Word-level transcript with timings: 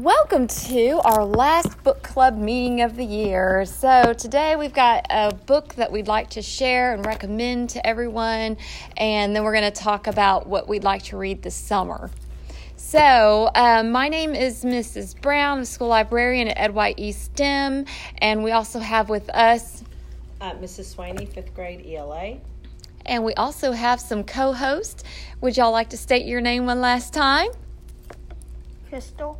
Welcome 0.00 0.46
to 0.48 1.00
our 1.04 1.24
last 1.24 1.82
book 1.82 2.02
club 2.02 2.36
meeting 2.36 2.82
of 2.82 2.96
the 2.96 3.04
year. 3.04 3.64
So, 3.64 4.12
today 4.12 4.54
we've 4.54 4.74
got 4.74 5.06
a 5.08 5.34
book 5.34 5.74
that 5.76 5.90
we'd 5.90 6.06
like 6.06 6.28
to 6.30 6.42
share 6.42 6.92
and 6.92 7.06
recommend 7.06 7.70
to 7.70 7.86
everyone, 7.86 8.58
and 8.98 9.34
then 9.34 9.42
we're 9.42 9.54
going 9.54 9.64
to 9.64 9.70
talk 9.70 10.06
about 10.06 10.46
what 10.46 10.68
we'd 10.68 10.84
like 10.84 11.04
to 11.04 11.16
read 11.16 11.40
this 11.40 11.54
summer. 11.54 12.10
So, 12.76 13.50
um, 13.54 13.90
my 13.90 14.08
name 14.10 14.34
is 14.34 14.64
Mrs. 14.64 15.18
Brown, 15.18 15.60
the 15.60 15.66
school 15.66 15.88
librarian 15.88 16.48
at 16.48 16.58
Ed 16.58 16.74
White 16.74 16.98
East 16.98 17.24
STEM, 17.32 17.86
and 18.18 18.44
we 18.44 18.50
also 18.50 18.80
have 18.80 19.08
with 19.08 19.30
us, 19.30 19.82
Uh, 20.42 20.52
Mrs. 20.56 20.94
Swaney, 20.94 21.26
fifth 21.26 21.54
grade 21.54 21.86
ELA. 21.86 22.36
and 23.06 23.24
we 23.24 23.32
also 23.32 23.72
have 23.72 23.98
some 23.98 24.24
co 24.24 24.52
hosts. 24.52 25.04
Would 25.40 25.56
y'all 25.56 25.72
like 25.72 25.88
to 25.88 25.96
state 25.96 26.26
your 26.26 26.42
name 26.42 26.66
one 26.66 26.82
last 26.82 27.14
time? 27.14 27.48
Crystal. 28.90 29.38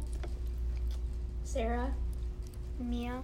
Sarah. 1.56 1.90
Mia. 2.78 3.22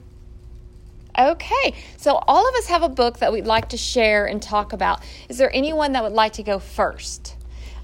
Okay, 1.18 1.74
so 1.98 2.18
all 2.26 2.48
of 2.48 2.54
us 2.54 2.66
have 2.68 2.82
a 2.82 2.88
book 2.88 3.18
that 3.18 3.30
we'd 3.30 3.44
like 3.44 3.68
to 3.68 3.76
share 3.76 4.24
and 4.24 4.40
talk 4.42 4.72
about. 4.72 5.02
Is 5.28 5.36
there 5.36 5.54
anyone 5.54 5.92
that 5.92 6.02
would 6.02 6.14
like 6.14 6.32
to 6.34 6.42
go 6.42 6.58
first? 6.58 7.36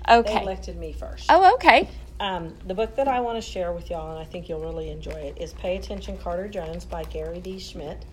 They 0.07 0.15
Okay. 0.15 0.41
elected 0.41 0.79
me 0.79 0.93
first. 0.95 1.27
Oh, 1.29 1.53
okay. 1.57 1.87
Um, 2.19 2.55
the 2.67 2.73
book 2.73 2.97
that 2.97 3.07
I 3.07 3.21
want 3.21 3.37
to 3.37 3.43
share 3.43 3.75
with 3.75 3.91
y'all, 3.91 4.11
and 4.11 4.19
I 4.19 4.25
think 4.25 4.49
you'll 4.49 4.63
really 4.63 4.89
enjoy 4.89 5.11
it, 5.13 5.37
is 5.39 5.53
Pay 5.53 5.77
Attention 5.77 6.17
Carter 6.17 6.49
Jones 6.49 6.87
by 6.87 7.05
Gary 7.05 7.41
D. 7.41 7.59
Schmidt. 7.59 8.07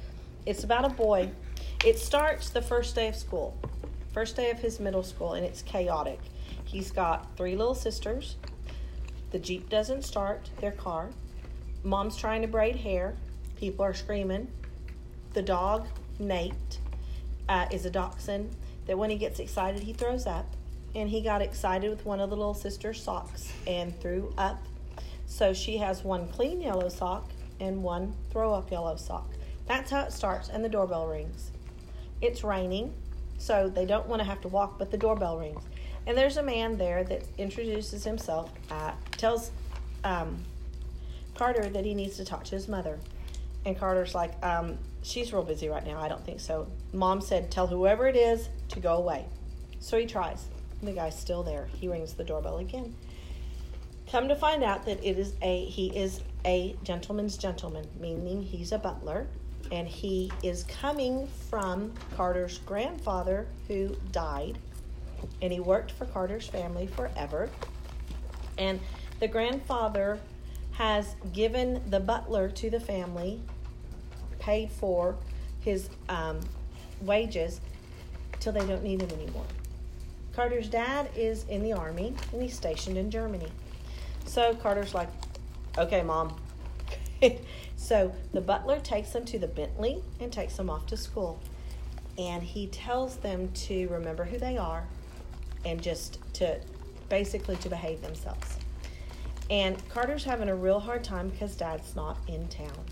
It's 0.46 0.66
about 0.66 0.84
a 0.84 0.90
boy. 0.90 1.30
It 1.86 1.98
starts 1.98 2.50
the 2.50 2.62
first 2.62 2.96
day 2.96 3.08
of 3.08 3.16
school, 3.16 3.58
first 4.14 4.36
day 4.36 4.52
of 4.52 4.60
his 4.60 4.82
middle 4.82 5.04
school, 5.04 5.34
and 5.36 5.46
it's 5.46 5.62
chaotic. 5.62 6.20
He's 6.66 6.92
got 6.92 7.38
three 7.38 7.56
little 7.56 7.76
sisters. 7.76 8.36
The 9.32 9.40
Jeep 9.40 9.70
doesn't 9.70 10.04
start, 10.04 10.50
their 10.60 10.72
car. 10.74 11.12
Mom's 11.86 12.18
trying 12.18 12.42
to 12.42 12.48
braid 12.48 12.76
hair. 12.76 13.16
People 13.58 13.86
are 13.86 13.94
screaming. 13.94 14.52
The 15.34 15.44
dog, 15.44 15.88
Nate, 16.18 16.80
uh, 17.48 17.68
is 17.72 17.86
a 17.86 17.92
dachshund 17.92 18.56
that 18.88 18.98
when 18.98 19.12
he 19.12 19.18
gets 19.18 19.40
excited, 19.40 19.84
he 19.84 19.94
throws 19.94 20.26
up. 20.26 20.48
And 20.96 21.10
he 21.10 21.22
got 21.22 21.42
excited 21.42 21.90
with 21.90 22.04
one 22.06 22.20
of 22.20 22.32
the 22.32 22.36
little 22.36 22.54
sister's 22.56 23.04
socks 23.04 23.52
and 23.68 23.98
threw 24.02 24.34
up. 24.38 24.64
So 25.28 25.54
she 25.54 25.78
has 25.78 26.04
one 26.04 26.28
clean 26.30 26.60
yellow 26.60 26.90
sock 26.90 27.30
and 27.60 27.84
one 27.84 28.16
throw 28.32 28.54
up 28.54 28.72
yellow 28.72 28.96
sock. 28.96 29.30
That's 29.68 29.92
how 29.92 30.04
it 30.06 30.14
starts, 30.14 30.50
and 30.50 30.64
the 30.64 30.70
doorbell 30.70 31.08
rings. 31.08 31.52
It's 32.22 32.44
raining, 32.44 32.94
so 33.38 33.68
they 33.68 33.86
don't 33.86 34.08
want 34.08 34.22
to 34.22 34.26
have 34.26 34.42
to 34.42 34.48
walk, 34.48 34.80
but 34.80 34.90
the 34.90 34.98
doorbell 34.98 35.38
rings. 35.38 35.62
And 36.08 36.18
there's 36.18 36.38
a 36.38 36.44
man 36.44 36.78
there 36.78 37.04
that 37.04 37.24
introduces 37.38 38.04
himself, 38.04 38.52
uh, 38.72 38.92
tells 39.18 39.52
um, 40.04 40.38
Carter 41.36 41.70
that 41.70 41.86
he 41.86 41.94
needs 41.94 42.18
to 42.18 42.26
talk 42.26 42.44
to 42.46 42.56
his 42.56 42.68
mother. 42.68 43.00
And 43.66 43.78
Carter's 43.78 44.16
like, 44.16 44.34
um, 44.44 44.78
she's 45.04 45.34
real 45.34 45.44
busy 45.44 45.70
right 45.70 45.86
now. 45.86 46.00
I 46.00 46.08
don't 46.08 46.24
think 46.26 46.40
so. 46.40 46.68
Mom 46.94 47.22
said, 47.22 47.52
tell 47.52 47.68
whoever 47.68 48.08
it 48.08 48.16
is 48.16 48.50
to 48.70 48.80
go 48.80 48.96
away. 48.96 49.26
So 49.80 49.98
he 49.98 50.06
tries. 50.06 50.46
The 50.82 50.92
guy's 50.92 51.18
still 51.18 51.44
there. 51.44 51.68
He 51.80 51.88
rings 51.88 52.14
the 52.14 52.24
doorbell 52.24 52.58
again. 52.58 52.96
Come 54.12 54.28
to 54.28 54.36
find 54.36 54.64
out 54.64 54.86
that 54.86 55.04
it 55.04 55.18
is 55.18 55.34
a 55.42 55.66
he 55.66 55.88
is 55.98 56.22
a 56.46 56.76
gentleman's 56.84 57.38
gentleman, 57.38 57.88
meaning 58.00 58.44
he's 58.44 58.72
a 58.72 58.78
butler, 58.78 59.26
and 59.72 59.88
he 59.88 60.32
is 60.44 60.64
coming 60.64 61.28
from 61.50 61.92
Carter's 62.16 62.60
grandfather 62.60 63.48
who 63.68 63.96
died, 64.12 64.60
and 65.42 65.52
he 65.52 65.60
worked 65.60 65.92
for 65.92 66.06
Carter's 66.06 66.48
family 66.48 66.86
forever. 66.86 67.50
And 68.60 68.80
the 69.20 69.28
grandfather 69.28 70.20
has 70.78 71.16
given 71.32 71.82
the 71.90 72.00
butler 72.00 72.50
to 72.50 72.70
the 72.70 72.80
family, 72.80 73.42
paid 74.40 74.70
for 74.70 75.16
his 75.62 75.90
um, 76.10 76.40
wages 77.02 77.62
till 78.40 78.54
they 78.54 78.66
don't 78.66 78.84
need 78.84 79.02
him 79.02 79.10
anymore. 79.12 79.46
Carter's 80.34 80.68
dad 80.68 81.10
is 81.16 81.46
in 81.46 81.64
the 81.64 81.72
army 81.72 82.14
and 82.34 82.42
he's 82.42 82.56
stationed 82.56 82.98
in 82.98 83.10
Germany. 83.10 83.48
So 84.26 84.54
Carter's 84.56 84.94
like, 84.94 85.08
okay, 85.78 86.04
mom. 86.04 86.36
so 87.78 88.14
the 88.34 88.42
butler 88.42 88.80
takes 88.80 89.12
them 89.12 89.24
to 89.26 89.40
the 89.40 89.48
Bentley 89.48 90.04
and 90.20 90.32
takes 90.32 90.58
them 90.58 90.70
off 90.70 90.86
to 90.88 90.98
school. 90.98 91.40
And 92.18 92.44
he 92.44 92.68
tells 92.68 93.18
them 93.18 93.50
to 93.54 93.88
remember 93.88 94.26
who 94.26 94.38
they 94.38 94.58
are 94.58 94.86
and 95.64 95.82
just 95.82 96.20
to 96.36 96.60
basically 97.08 97.56
to 97.58 97.70
behave 97.70 98.02
themselves. 98.02 98.58
And 99.50 99.78
Carter's 99.90 100.24
having 100.24 100.50
a 100.50 100.56
real 100.56 100.80
hard 100.80 101.04
time 101.04 101.30
because 101.30 101.56
dad's 101.56 101.96
not 101.96 102.18
in 102.28 102.48
town. 102.48 102.86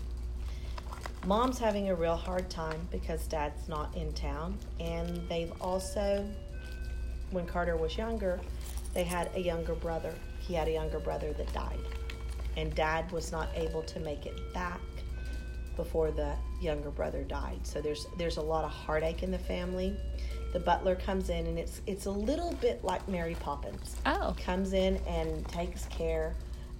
Mom's 1.26 1.58
having 1.58 1.88
a 1.88 1.94
real 1.94 2.16
hard 2.16 2.48
time 2.50 2.86
because 2.92 3.26
dad's 3.26 3.68
not 3.68 3.96
in 3.96 4.12
town. 4.12 4.58
And 4.78 5.26
they've 5.28 5.52
also, 5.60 6.28
when 7.30 7.46
Carter 7.46 7.76
was 7.76 7.96
younger, 7.96 8.40
they 8.92 9.04
had 9.04 9.30
a 9.34 9.40
younger 9.40 9.74
brother. 9.74 10.14
He 10.38 10.54
had 10.54 10.68
a 10.68 10.72
younger 10.72 11.00
brother 11.00 11.32
that 11.32 11.52
died. 11.52 11.80
And 12.56 12.72
dad 12.74 13.10
was 13.10 13.32
not 13.32 13.48
able 13.54 13.82
to 13.82 13.98
make 14.00 14.26
it 14.26 14.52
back 14.52 14.80
before 15.76 16.12
the 16.12 16.34
younger 16.60 16.90
brother 16.90 17.24
died. 17.24 17.66
So 17.66 17.80
there's 17.80 18.06
there's 18.16 18.36
a 18.36 18.42
lot 18.42 18.64
of 18.64 18.70
heartache 18.70 19.22
in 19.24 19.32
the 19.32 19.38
family. 19.38 19.96
The 20.52 20.60
butler 20.60 20.94
comes 20.94 21.30
in 21.30 21.46
and 21.46 21.58
it's 21.58 21.80
it's 21.86 22.06
a 22.06 22.10
little 22.10 22.52
bit 22.60 22.84
like 22.84 23.08
Mary 23.08 23.34
Poppins 23.40 23.96
Oh, 24.06 24.36
comes 24.38 24.72
in 24.72 24.98
and 25.08 25.46
takes 25.48 25.86
care 25.86 26.36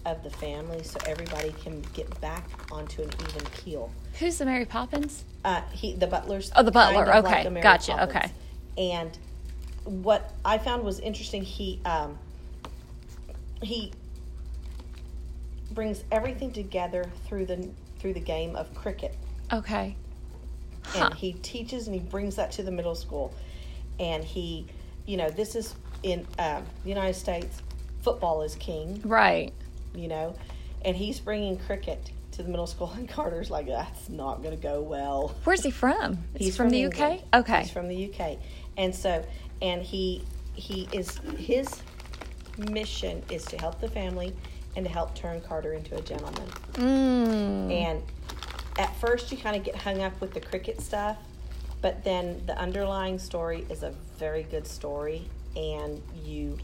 of 0.06 0.22
the 0.22 0.30
family 0.30 0.82
so 0.82 0.98
everybody 1.06 1.52
can 1.62 1.80
get 1.94 2.20
back 2.20 2.44
onto 2.70 3.02
an 3.02 3.10
even 3.28 3.46
keel. 3.56 3.90
who's 4.18 4.38
the 4.38 4.44
Mary 4.44 4.64
Poppins? 4.64 5.24
Uh, 5.44 5.62
he 5.72 5.94
the 5.94 6.06
butler's 6.06 6.50
Oh, 6.56 6.62
the 6.62 6.70
butler. 6.70 7.04
kind 7.06 7.18
of 7.18 7.24
Okay, 7.32 7.46
a 7.46 7.50
Mary 7.50 7.62
gotcha, 7.62 7.92
Poppins. 7.92 8.10
okay. 8.16 8.30
And 8.76 9.18
what 9.84 10.32
I 10.44 10.58
found 10.58 10.82
was 10.84 10.98
interesting. 11.00 11.42
He 11.42 11.80
um, 11.84 12.18
he 13.62 13.92
brings 15.72 16.04
everything 16.12 16.52
together 16.52 17.10
through 17.26 17.46
the 17.46 17.68
through 17.98 18.14
the 18.14 18.20
game 18.20 18.54
of 18.56 18.72
cricket 18.74 19.16
Okay. 19.52 19.96
Huh. 20.86 21.06
and 21.06 21.14
he 21.14 21.32
teaches 21.32 21.86
and 21.86 21.94
he 21.94 22.00
brings 22.00 22.36
that 22.36 22.52
to 22.52 22.62
the 22.62 22.70
middle 22.70 22.94
school 22.94 23.34
and 23.98 24.22
he 24.22 24.66
you 25.06 25.16
know 25.16 25.30
this 25.30 25.54
is 25.56 25.74
in 26.02 26.26
um, 26.38 26.62
the 26.82 26.90
united 26.90 27.14
states 27.14 27.62
football 28.02 28.42
is 28.42 28.54
king 28.56 29.00
Right. 29.04 29.52
You 29.94 30.08
know 30.08 30.34
and 30.84 30.96
he's 30.96 31.20
bringing 31.20 31.56
cricket 31.56 32.10
to 32.32 32.42
the 32.42 32.48
middle 32.48 32.66
school 32.66 32.92
and 32.96 33.08
carter's 33.08 33.50
like 33.50 33.66
that's 33.66 34.08
not 34.08 34.42
going 34.42 34.56
to 34.56 34.62
go 34.62 34.80
well 34.82 35.34
Where's 35.44 35.62
he 35.62 35.70
from? 35.70 36.18
He's, 36.36 36.48
he 36.48 36.50
from, 36.52 36.70
the 36.70 36.86
UK? 36.86 36.98
England. 37.00 37.22
Okay. 37.34 37.60
he's 37.62 37.70
from 37.70 37.88
the 37.88 38.10
uk 38.12 38.38
and 38.76 38.94
so 38.94 39.24
and 39.62 39.82
he 39.82 40.24
he 40.54 40.88
is 40.92 41.18
his 41.38 41.82
mission 42.58 43.22
is 43.30 43.44
to 43.46 43.56
help 43.58 43.80
the 43.80 43.88
family 43.88 44.34
and 44.76 44.84
to 44.84 44.90
help 44.90 45.14
turn 45.14 45.40
carter 45.40 45.72
into 45.72 45.96
a 45.96 46.00
gentleman 46.00 46.48
Mm. 46.74 47.72
and 47.72 48.02
at 48.76 48.94
first, 48.96 49.30
you 49.30 49.38
kind 49.38 49.54
of 49.54 49.62
get 49.62 49.76
hung 49.76 50.02
up 50.02 50.20
with 50.20 50.34
the 50.34 50.40
cricket 50.40 50.80
stuff, 50.80 51.16
but 51.80 52.02
then 52.02 52.42
the 52.46 52.58
underlying 52.58 53.20
story 53.20 53.64
is 53.70 53.84
a 53.84 53.94
very 54.18 54.42
good 54.42 54.66
story, 54.66 55.28
and 55.54 56.02
you, 56.24 56.58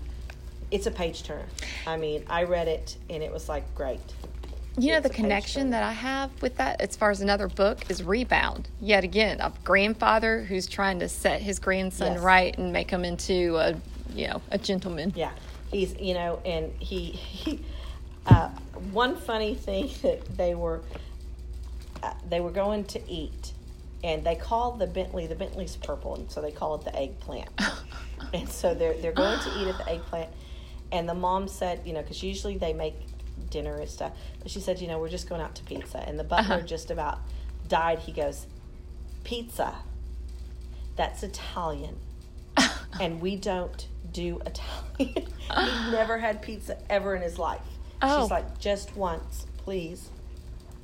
it's 0.70 0.86
a 0.86 0.90
page 0.90 1.22
turner. 1.22 1.46
I 1.86 1.96
mean, 1.96 2.24
I 2.28 2.44
read 2.44 2.68
it 2.68 2.96
and 3.08 3.22
it 3.22 3.32
was 3.32 3.48
like 3.48 3.74
great. 3.74 4.00
You 4.78 4.92
know, 4.92 5.00
the 5.00 5.10
connection 5.10 5.70
that 5.70 5.82
I 5.82 5.92
have 5.92 6.30
with 6.40 6.56
that, 6.58 6.80
as 6.80 6.96
far 6.96 7.10
as 7.10 7.20
another 7.20 7.48
book, 7.48 7.90
is 7.90 8.02
Rebound. 8.02 8.68
Yet 8.80 9.02
again, 9.04 9.40
a 9.40 9.52
grandfather 9.64 10.42
who's 10.42 10.66
trying 10.66 11.00
to 11.00 11.08
set 11.08 11.42
his 11.42 11.58
grandson 11.58 12.12
Yes. 12.14 12.22
right 12.22 12.56
and 12.56 12.72
make 12.72 12.88
him 12.90 13.04
into 13.04 13.56
a, 13.56 13.74
you 14.14 14.28
know, 14.28 14.40
a 14.50 14.58
gentleman. 14.58 15.12
Yeah, 15.16 15.32
he's 15.72 15.98
you 15.98 16.14
know, 16.14 16.40
and 16.44 16.72
he 16.78 17.10
he. 17.10 17.60
Uh, 18.26 18.48
one 18.92 19.16
funny 19.16 19.54
thing 19.54 19.90
that 20.02 20.36
they 20.36 20.54
were 20.54 20.80
uh, 22.02 22.14
they 22.28 22.40
were 22.40 22.50
going 22.52 22.84
to 22.84 23.10
eat, 23.10 23.52
and 24.04 24.24
they 24.24 24.36
called 24.36 24.78
the 24.78 24.86
Bentley 24.86 25.26
the 25.26 25.34
Bentley's 25.34 25.76
purple, 25.76 26.14
and 26.14 26.30
so 26.30 26.40
they 26.40 26.52
call 26.52 26.76
it 26.76 26.84
the 26.84 26.96
eggplant. 26.96 27.48
and 28.32 28.48
so 28.48 28.72
they're 28.72 28.94
they're 28.94 29.12
going 29.12 29.40
to 29.40 29.50
eat 29.60 29.66
at 29.68 29.78
the 29.78 29.88
eggplant, 29.90 30.30
and 30.92 31.08
the 31.08 31.14
mom 31.14 31.48
said, 31.48 31.80
you 31.84 31.92
know, 31.92 32.02
because 32.02 32.22
usually 32.22 32.56
they 32.58 32.72
make 32.72 32.94
dinner 33.50 33.76
and 33.76 33.88
stuff, 33.88 34.12
but 34.42 34.50
she 34.50 34.60
said, 34.60 34.80
you 34.80 34.88
know, 34.88 34.98
we're 34.98 35.08
just 35.08 35.28
going 35.28 35.40
out 35.40 35.54
to 35.56 35.64
pizza, 35.64 35.98
and 35.98 36.18
the 36.18 36.24
butler 36.24 36.56
Uh-huh. 36.56 36.66
just 36.66 36.90
about 36.90 37.18
died. 37.68 37.98
He 38.00 38.12
goes, 38.12 38.46
pizza. 39.24 39.74
That's 40.96 41.22
Italian 41.22 41.96
and 43.00 43.20
we 43.22 43.36
don't 43.36 43.86
do 44.12 44.40
Italian. 44.44 44.86
He's 44.98 45.92
never 45.92 46.18
had 46.18 46.42
pizza 46.42 46.76
ever 46.90 47.14
in 47.14 47.22
his 47.22 47.38
life. 47.38 47.62
Oh. 48.02 48.22
She's 48.22 48.30
like, 48.30 48.58
just 48.58 48.94
once, 48.96 49.46
please. 49.58 50.10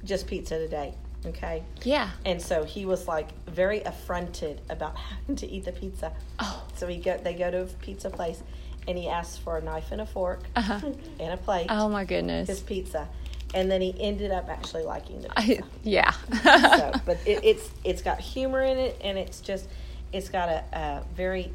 Just 0.05 0.27
pizza 0.27 0.59
today, 0.59 0.95
okay? 1.27 1.65
Yeah. 1.83 2.11
And 2.25 2.41
so 2.41 2.65
he 2.65 2.87
was 2.87 3.09
like 3.09 3.29
very 3.47 3.83
affronted 3.83 4.61
about 4.71 4.97
having 5.19 5.37
to 5.37 5.47
eat 5.51 5.65
the 5.65 5.73
pizza. 5.73 6.13
Oh. 6.39 6.63
So 6.77 6.87
he 6.87 6.97
go, 6.99 7.19
they 7.19 7.35
go 7.35 7.51
to 7.51 7.63
a 7.63 7.67
pizza 7.67 8.09
place, 8.09 8.43
and 8.89 8.97
he 8.99 9.09
asks 9.09 9.37
for 9.39 9.59
a 9.59 9.63
knife 9.63 9.91
and 9.93 10.01
a 10.01 10.07
fork 10.07 10.41
Uh-huh. 10.57 10.81
and 11.21 11.33
a 11.33 11.37
plate. 11.37 11.67
Oh 11.71 11.89
my 11.89 12.05
goodness. 12.05 12.49
His 12.49 12.61
pizza, 12.61 13.09
and 13.55 13.71
then 13.71 13.81
he 13.81 13.95
ended 14.01 14.31
up 14.31 14.49
actually 14.49 14.85
liking 14.85 15.23
the 15.23 15.29
I, 15.39 15.43
pizza. 15.45 15.65
yeah. 15.83 16.11
so, 16.43 16.93
but 17.07 17.19
it, 17.27 17.41
it's 17.45 17.71
it's 17.85 18.03
got 18.03 18.21
humor 18.21 18.63
in 18.63 18.79
it, 18.79 18.99
and 19.03 19.17
it's 19.19 19.41
just 19.41 19.67
it's 20.13 20.29
got 20.29 20.49
a, 20.49 20.65
a 20.73 21.03
very 21.15 21.53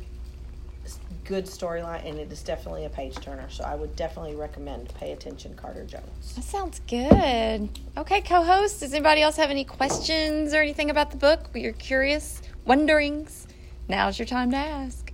good 1.23 1.45
storyline, 1.45 2.03
and 2.05 2.17
it 2.19 2.31
is 2.31 2.41
definitely 2.41 2.83
a 2.85 2.89
page 2.89 3.15
turner. 3.15 3.47
So 3.49 3.63
I 3.63 3.75
would 3.75 3.95
definitely 3.95 4.35
recommend 4.35 4.93
Pay 4.95 5.11
Attention, 5.13 5.53
Carter 5.55 5.85
Jones. 5.85 6.33
That 6.35 6.43
sounds 6.43 6.81
good. 6.87 7.69
Okay, 7.97 8.21
co 8.21 8.43
host, 8.43 8.79
does 8.81 8.91
anybody 8.93 9.21
else 9.21 9.37
have 9.37 9.49
any 9.51 9.63
questions 9.63 10.53
or 10.53 10.61
anything 10.61 10.89
about 10.89 11.11
the 11.11 11.17
book? 11.17 11.49
You're 11.53 11.71
curious, 11.73 12.41
wonderings? 12.65 13.47
Now's 13.87 14.17
your 14.19 14.25
time 14.25 14.51
to 14.51 14.57
ask. 14.57 15.10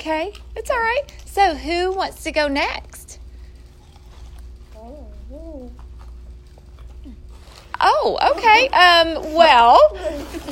Okay, 0.00 0.32
it's 0.56 0.70
all 0.70 0.78
right. 0.78 1.02
So, 1.26 1.54
who 1.54 1.92
wants 1.92 2.22
to 2.22 2.32
go 2.32 2.48
next? 2.48 3.18
Oh, 4.74 5.70
okay. 7.82 8.68
Um, 8.68 9.34
well, 9.34 9.78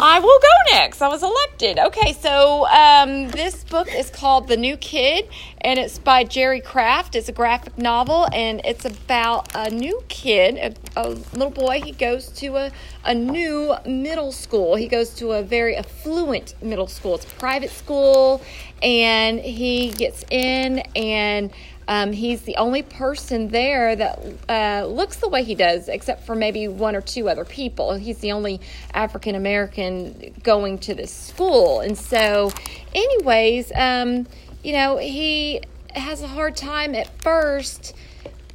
I 0.01 0.19
will 0.21 0.39
go 0.41 0.77
next. 0.77 1.03
I 1.03 1.09
was 1.09 1.23
elected. 1.23 1.79
Okay, 1.79 2.13
so 2.15 2.67
um, 2.69 3.29
this 3.29 3.65
book 3.65 3.89
is 3.95 4.11
called 4.11 4.49
The 4.49 4.57
New 4.57 4.77
Kid, 4.77 5.29
and 5.61 5.79
it's 5.79 5.99
by 5.99 6.25
Jerry 6.25 6.61
Craft. 6.61 7.15
It's 7.17 7.29
a 7.29 7.33
graphic 7.33 7.77
novel, 7.77 8.29
and 8.33 8.61
it's 8.65 8.85
about 8.85 9.55
a 9.55 9.71
new 9.71 10.03
kid, 10.09 10.57
a, 10.97 11.01
a 11.01 11.09
little 11.33 11.51
boy. 11.51 11.81
He 11.83 11.93
goes 11.93 12.29
to 12.39 12.57
a, 12.57 12.73
a 13.05 13.15
new 13.15 13.75
middle 13.87 14.33
school. 14.33 14.77
He 14.77 14.89
goes 14.89 15.11
to 15.17 15.33
a 15.33 15.43
very 15.43 15.77
affluent 15.77 16.55
middle 16.63 16.87
school. 16.87 17.17
It's 17.17 17.25
a 17.25 17.35
private 17.37 17.71
school, 17.71 18.43
and 18.83 19.41
he 19.41 19.91
gets 19.91 20.25
in 20.31 20.79
and 20.97 21.51
um, 21.89 22.13
he's 22.13 22.43
the 22.43 22.55
only 22.57 22.83
person 22.83 23.49
there 23.49 23.97
that 23.97 24.23
uh, 24.49 24.87
looks 24.87 25.17
the 25.17 25.29
way 25.29 25.43
he 25.43 25.55
does, 25.55 25.89
except 25.89 26.25
for 26.25 26.35
maybe 26.35 26.69
one 26.69 26.95
or 26.95 27.01
two 27.01 27.31
other 27.31 27.47
people. 27.47 27.95
He's 27.95 28.19
the 28.19 28.33
only 28.33 28.61
African 28.93 29.35
American 29.35 30.35
going 30.43 30.79
to 30.81 30.95
this 30.95 31.11
school. 31.11 31.81
And 31.81 31.97
so, 31.97 32.53
anyways, 32.95 33.73
um, 33.75 34.27
you 34.63 34.75
know, 34.75 34.99
he 34.99 35.63
has 35.95 36.21
a 36.21 36.29
hard 36.29 36.57
time 36.57 36.95
at 36.95 37.23
first 37.23 37.95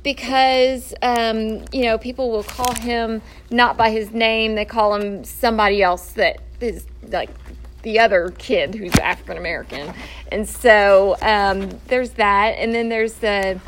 because 0.03 0.94
um, 1.01 1.63
you 1.71 1.83
know 1.83 1.97
people 1.97 2.29
will 2.29 2.44
call 2.44 2.75
him 2.75 3.21
not 3.50 3.77
by 3.77 3.89
his 3.89 4.12
name 4.12 4.53
they 4.56 4.65
call 4.65 4.94
him 4.95 5.24
somebody 5.24 5.81
else 5.81 6.12
that 6.12 6.38
is 6.59 6.86
like 7.07 7.29
the 7.83 8.00
other 8.00 8.33
kid 8.38 8.75
who's 8.75 8.95
african 8.95 9.38
american 9.38 9.94
and 10.33 10.50
so 10.50 11.15
um, 11.21 11.69
there's 11.89 12.09
that. 12.12 12.56
And 12.57 12.74
then 12.74 12.89
there's 12.89 13.13
the 13.13 13.62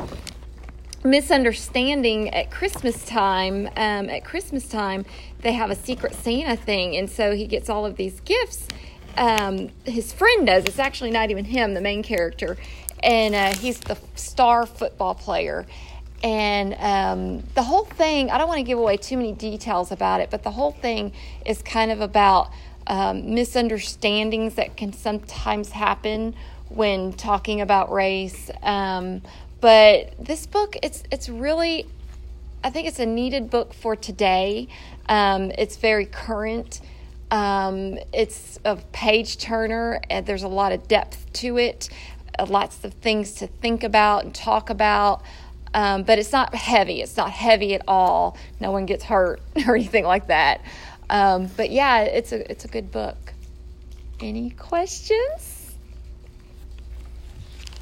misunderstanding 1.03 2.33
at 2.33 2.49
christmas 2.49 3.05
time. 3.05 3.67
Um, 3.77 4.09
at 4.09 4.25
christmas 4.25 4.67
time 4.67 5.05
they 5.41 5.53
have 5.53 5.69
a 5.69 5.75
secret 5.75 6.15
santa 6.15 6.55
thing. 6.55 6.95
And 6.97 7.07
so 7.07 7.35
he 7.35 7.45
gets 7.45 7.69
all 7.69 7.85
of 7.85 7.97
these 7.97 8.19
gifts. 8.21 8.67
Um, 9.15 9.69
his 9.85 10.11
friend 10.11 10.47
does. 10.47 10.65
It's 10.65 10.79
actually 10.79 11.11
not 11.11 11.29
even 11.29 11.45
him 11.45 11.75
the 11.75 11.81
main 11.81 12.01
character. 12.01 12.57
And 13.03 13.35
uh, 13.35 13.53
he's 13.53 13.79
the 13.79 13.97
star 14.15 14.65
football 14.65 15.13
player. 15.13 15.67
And 16.23 16.73
um, 16.79 17.43
the 17.53 17.61
whole 17.61 17.85
thing 17.85 18.31
i 18.31 18.39
don't 18.39 18.47
want 18.47 18.57
to 18.57 18.63
give 18.63 18.79
away 18.79 18.97
too 18.97 19.17
many 19.17 19.33
details 19.33 19.91
about 19.91 20.21
it 20.21 20.31
but 20.31 20.41
the 20.41 20.49
whole 20.49 20.71
thing 20.71 21.11
is 21.45 21.61
kind 21.61 21.91
of 21.91 22.01
about 22.01 22.49
um, 22.87 23.33
misunderstandings 23.33 24.55
that 24.55 24.77
can 24.77 24.93
sometimes 24.93 25.71
happen 25.71 26.35
when 26.69 27.13
talking 27.13 27.61
about 27.61 27.91
race 27.91 28.49
um, 28.63 29.21
but 29.61 30.13
this 30.19 30.45
book 30.45 30.75
it's 30.83 31.03
it's 31.11 31.29
really 31.29 31.85
i 32.63 32.69
think 32.69 32.87
it's 32.87 32.99
a 32.99 33.05
needed 33.05 33.49
book 33.49 33.73
for 33.73 33.95
today 33.95 34.67
um, 35.07 35.51
it's 35.57 35.77
very 35.77 36.05
current 36.05 36.81
um, 37.31 37.97
it's 38.13 38.59
a 38.65 38.75
page 38.91 39.37
turner 39.37 39.99
and 40.09 40.25
there's 40.25 40.43
a 40.43 40.47
lot 40.47 40.71
of 40.71 40.87
depth 40.87 41.31
to 41.33 41.57
it 41.57 41.89
uh, 42.37 42.45
lots 42.45 42.83
of 42.83 42.93
things 42.95 43.33
to 43.33 43.47
think 43.47 43.83
about 43.83 44.23
and 44.23 44.33
talk 44.33 44.69
about 44.69 45.21
um, 45.75 46.03
but 46.03 46.17
it's 46.17 46.31
not 46.31 46.55
heavy. 46.55 47.01
It's 47.01 47.17
not 47.17 47.31
heavy 47.31 47.75
at 47.75 47.81
all. 47.85 48.37
No 48.61 48.71
one 48.71 48.85
gets 48.85 49.03
hurt 49.03 49.41
or 49.67 49.75
anything 49.75 50.05
like 50.05 50.27
that. 50.27 50.61
Um, 51.09 51.49
but 51.57 51.71
yeah, 51.71 52.01
it's 52.01 52.31
a 52.31 52.49
it's 52.51 52.65
a 52.65 52.67
good 52.67 52.91
book. 52.91 53.33
Any 54.19 54.49
questions? 54.51 55.75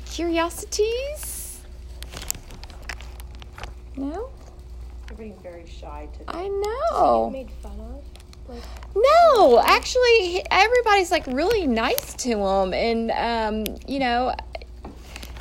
Curiosities? 0.06 1.62
No. 3.96 4.30
Being 5.18 5.38
very 5.44 5.68
shy 5.68 6.08
today. 6.14 6.26
I 6.28 6.48
know. 6.48 7.30
made 7.30 7.52
fun 7.62 7.80
of. 7.80 8.04
Like, 8.48 8.64
No, 8.96 9.60
actually, 9.60 10.44
everybody's 10.52 11.12
like 11.12 11.26
really 11.28 11.66
nice 11.68 12.14
to 12.16 12.30
him, 12.30 12.74
and 12.74 13.12
um, 13.12 13.78
you 13.88 14.00
know, 14.00 14.36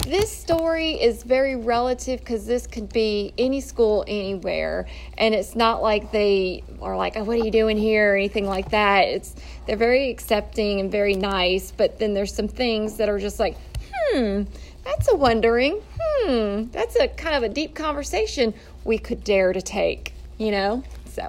this 0.02 0.30
story 0.30 0.92
is 1.00 1.22
very 1.22 1.56
relative 1.56 2.20
because 2.20 2.46
this 2.46 2.66
could 2.66 2.92
be 2.92 3.32
any 3.38 3.60
school 3.60 4.04
anywhere, 4.08 4.86
and 5.16 5.34
it's 5.34 5.54
not 5.54 5.82
like 5.82 6.10
they 6.10 6.62
are 6.80 6.96
like, 6.96 7.16
"Oh, 7.16 7.24
what 7.24 7.38
are 7.38 7.44
you 7.44 7.50
doing 7.50 7.78
here?" 7.78 8.12
or 8.12 8.16
anything 8.16 8.46
like 8.46 8.70
that. 8.70 9.02
It's 9.08 9.34
they're 9.66 9.76
very 9.76 10.10
accepting 10.10 10.80
and 10.80 10.90
very 10.90 11.14
nice, 11.14 11.70
but 11.70 11.98
then 11.98 12.14
there's 12.14 12.34
some 12.34 12.48
things 12.48 12.96
that 12.96 13.08
are 13.08 13.18
just 13.18 13.38
like, 13.38 13.56
"Hmm, 13.94 14.42
that's 14.84 15.10
a 15.10 15.16
wondering. 15.16 15.80
Hmm, 16.00 16.64
that's 16.72 16.96
a 16.96 17.08
kind 17.08 17.36
of 17.36 17.42
a 17.44 17.48
deep 17.48 17.74
conversation 17.74 18.54
we 18.84 18.98
could 18.98 19.22
dare 19.24 19.52
to 19.52 19.62
take." 19.62 20.14
You 20.36 20.50
know, 20.50 20.82
so 21.06 21.28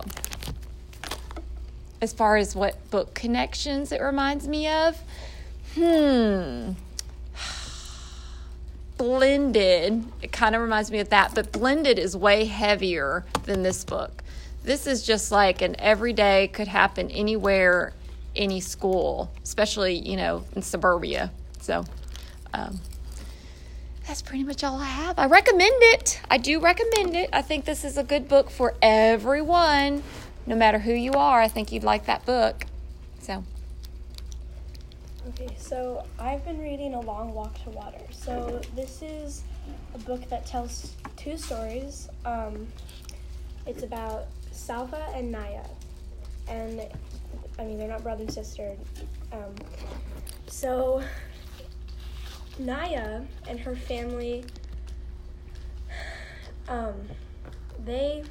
as 2.02 2.12
far 2.12 2.36
as 2.36 2.56
what 2.56 2.90
book 2.90 3.14
connections 3.14 3.92
it 3.92 4.02
reminds 4.02 4.48
me 4.48 4.68
of. 4.68 5.02
Hmm. 5.76 6.72
Blended, 9.04 10.06
it 10.22 10.32
kind 10.32 10.56
of 10.56 10.62
reminds 10.62 10.90
me 10.90 11.00
of 11.00 11.10
that, 11.10 11.36
but 11.36 11.52
Blended 11.52 12.00
is 12.00 12.16
way 12.16 12.46
heavier 12.46 13.26
than 13.44 13.62
this 13.62 13.84
book. 13.84 14.24
This 14.64 14.88
is 14.88 15.04
just 15.06 15.30
like 15.30 15.62
an 15.62 15.76
everyday, 15.78 16.48
could 16.48 16.70
happen 16.70 17.12
anywhere, 17.12 17.92
any 18.34 18.62
school, 18.62 19.30
especially, 19.44 19.96
you 19.96 20.16
know, 20.16 20.46
in 20.56 20.62
suburbia. 20.62 21.32
So, 21.60 21.84
um, 22.54 22.80
that's 24.08 24.22
pretty 24.22 24.46
much 24.46 24.64
all 24.64 24.80
I 24.80 24.86
have. 24.86 25.20
I 25.20 25.26
recommend 25.26 25.76
it. 25.82 26.22
I 26.32 26.38
do 26.38 26.62
recommend 26.62 27.14
it. 27.14 27.30
I 27.34 27.42
think 27.42 27.66
this 27.66 27.84
is 27.84 27.98
a 27.98 28.06
good 28.06 28.30
book 28.30 28.50
for 28.50 28.74
everyone, 28.81 30.02
no 30.45 30.56
matter 30.56 30.80
who 30.80 30.94
you 30.94 31.12
are. 31.12 31.42
I 31.42 31.50
think 31.50 31.74
you'd 31.74 31.83
like 31.83 32.06
that 32.06 32.26
book. 32.26 32.64
So, 33.19 33.44
okay, 35.30 35.56
so 35.57 36.06
I've 36.19 36.44
been 36.45 36.59
reading 36.59 36.94
A 36.94 36.99
Long 36.99 37.33
Walk 37.33 37.61
to 37.63 37.69
Water. 37.69 38.01
So 38.11 38.61
this 38.75 39.01
is 39.01 39.44
a 39.94 39.97
book 39.99 40.27
that 40.30 40.45
tells 40.45 40.94
two 41.15 41.37
stories. 41.37 42.09
Um, 42.25 42.68
it's 43.65 43.83
about 43.83 44.27
Salva 44.51 45.07
and 45.15 45.31
Naya, 45.31 45.63
and 46.47 46.81
I 47.57 47.63
mean 47.63 47.77
they're 47.77 47.87
not 47.87 48.03
brother 48.03 48.23
and 48.23 48.33
sister. 48.33 48.75
Um, 49.31 49.56
so 50.47 51.01
Naya 52.59 53.21
and 53.47 53.59
her 53.59 53.75
family, 53.75 54.44
um, 56.68 56.95
they 57.85 58.23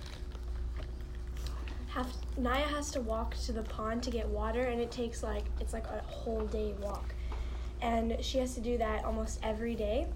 have 1.95 2.11
Naya 2.39 2.67
has 2.67 2.91
to 2.93 3.01
walk 3.01 3.37
to 3.45 3.53
the 3.53 3.63
pond 3.63 4.03
to 4.05 4.11
get 4.11 4.27
water, 4.27 4.63
and 4.63 4.81
it 4.81 4.91
takes 4.91 5.23
like 5.23 5.45
it's 5.61 5.73
like 5.73 5.87
a 5.87 6.03
whole 6.07 6.47
day 6.47 6.75
walk, 6.81 7.15
and 7.81 8.17
she 8.21 8.39
has 8.39 8.55
to 8.55 8.61
do 8.61 8.79
that 8.79 9.05
almost 9.05 9.39
every 9.43 9.75
day, 9.75 10.07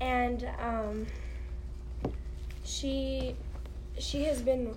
and 0.00 0.48
um, 0.60 1.06
she 2.64 3.34
she 3.98 4.24
has 4.24 4.40
been 4.40 4.74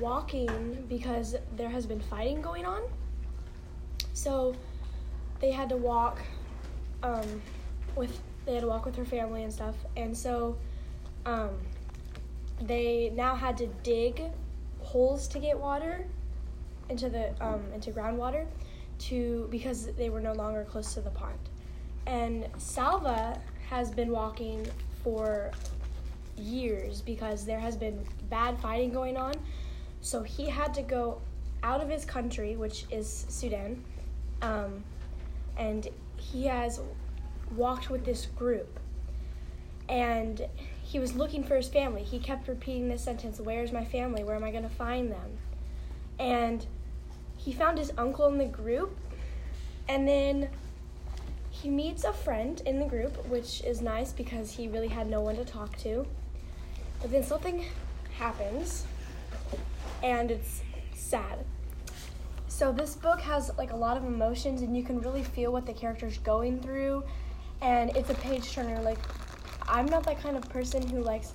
walking 0.00 0.84
because 0.88 1.36
there 1.56 1.68
has 1.68 1.86
been 1.86 2.00
fighting 2.00 2.42
going 2.42 2.66
on. 2.66 2.82
So 4.14 4.54
they 5.40 5.52
had 5.52 5.68
to 5.68 5.76
walk 5.76 6.20
um, 7.04 7.40
with 7.94 8.18
they 8.46 8.54
had 8.54 8.62
to 8.62 8.68
walk 8.68 8.84
with 8.84 8.96
her 8.96 9.04
family 9.04 9.44
and 9.44 9.52
stuff, 9.52 9.76
and 9.96 10.16
so 10.16 10.56
um, 11.24 11.50
they 12.60 13.12
now 13.14 13.36
had 13.36 13.56
to 13.58 13.68
dig 13.84 14.22
holes 14.96 15.28
to 15.28 15.38
get 15.38 15.58
water 15.58 16.06
into 16.88 17.10
the 17.10 17.24
um, 17.44 17.62
into 17.74 17.90
groundwater 17.90 18.46
to 18.98 19.46
because 19.50 19.88
they 19.98 20.08
were 20.08 20.22
no 20.22 20.32
longer 20.32 20.64
close 20.64 20.94
to 20.94 21.02
the 21.02 21.10
pond. 21.10 21.38
And 22.06 22.46
Salva 22.56 23.38
has 23.68 23.90
been 23.90 24.10
walking 24.10 24.66
for 25.04 25.50
years 26.38 27.02
because 27.02 27.44
there 27.44 27.60
has 27.60 27.76
been 27.76 27.98
bad 28.30 28.58
fighting 28.58 28.90
going 28.90 29.18
on. 29.18 29.34
So 30.00 30.22
he 30.22 30.48
had 30.48 30.72
to 30.74 30.82
go 30.82 31.20
out 31.62 31.82
of 31.82 31.90
his 31.90 32.06
country, 32.06 32.56
which 32.56 32.86
is 32.90 33.26
Sudan, 33.28 33.84
um, 34.40 34.82
and 35.58 35.88
he 36.16 36.46
has 36.46 36.80
walked 37.54 37.90
with 37.90 38.02
this 38.06 38.24
group. 38.24 38.80
And 39.90 40.46
he 40.86 41.00
was 41.00 41.16
looking 41.16 41.42
for 41.42 41.56
his 41.56 41.68
family. 41.68 42.02
He 42.02 42.18
kept 42.18 42.46
repeating 42.46 42.88
this 42.88 43.02
sentence, 43.02 43.40
"Where's 43.40 43.72
my 43.72 43.84
family? 43.84 44.22
Where 44.22 44.36
am 44.36 44.44
I 44.44 44.52
going 44.52 44.62
to 44.62 44.68
find 44.68 45.10
them?" 45.10 45.38
And 46.18 46.64
he 47.36 47.52
found 47.52 47.78
his 47.78 47.92
uncle 47.98 48.26
in 48.26 48.38
the 48.38 48.44
group, 48.44 48.96
and 49.88 50.06
then 50.06 50.48
he 51.50 51.70
meets 51.70 52.04
a 52.04 52.12
friend 52.12 52.62
in 52.64 52.78
the 52.78 52.84
group, 52.84 53.26
which 53.28 53.62
is 53.64 53.80
nice 53.80 54.12
because 54.12 54.52
he 54.52 54.68
really 54.68 54.88
had 54.88 55.08
no 55.08 55.20
one 55.20 55.36
to 55.36 55.44
talk 55.44 55.76
to. 55.78 56.06
But 57.02 57.10
then 57.10 57.24
something 57.24 57.64
happens, 58.18 58.84
and 60.02 60.30
it's 60.30 60.62
sad. 60.94 61.44
So 62.48 62.72
this 62.72 62.94
book 62.94 63.20
has 63.20 63.50
like 63.58 63.72
a 63.72 63.76
lot 63.76 63.96
of 63.96 64.04
emotions, 64.04 64.62
and 64.62 64.76
you 64.76 64.84
can 64.84 65.00
really 65.00 65.24
feel 65.24 65.52
what 65.52 65.66
the 65.66 65.74
character's 65.74 66.18
going 66.18 66.60
through, 66.60 67.02
and 67.60 67.94
it's 67.96 68.08
a 68.08 68.14
page 68.14 68.52
turner. 68.52 68.80
Like 68.80 68.98
I'm 69.68 69.86
not 69.86 70.04
that 70.04 70.20
kind 70.22 70.36
of 70.36 70.48
person 70.48 70.86
who 70.88 71.00
likes 71.02 71.32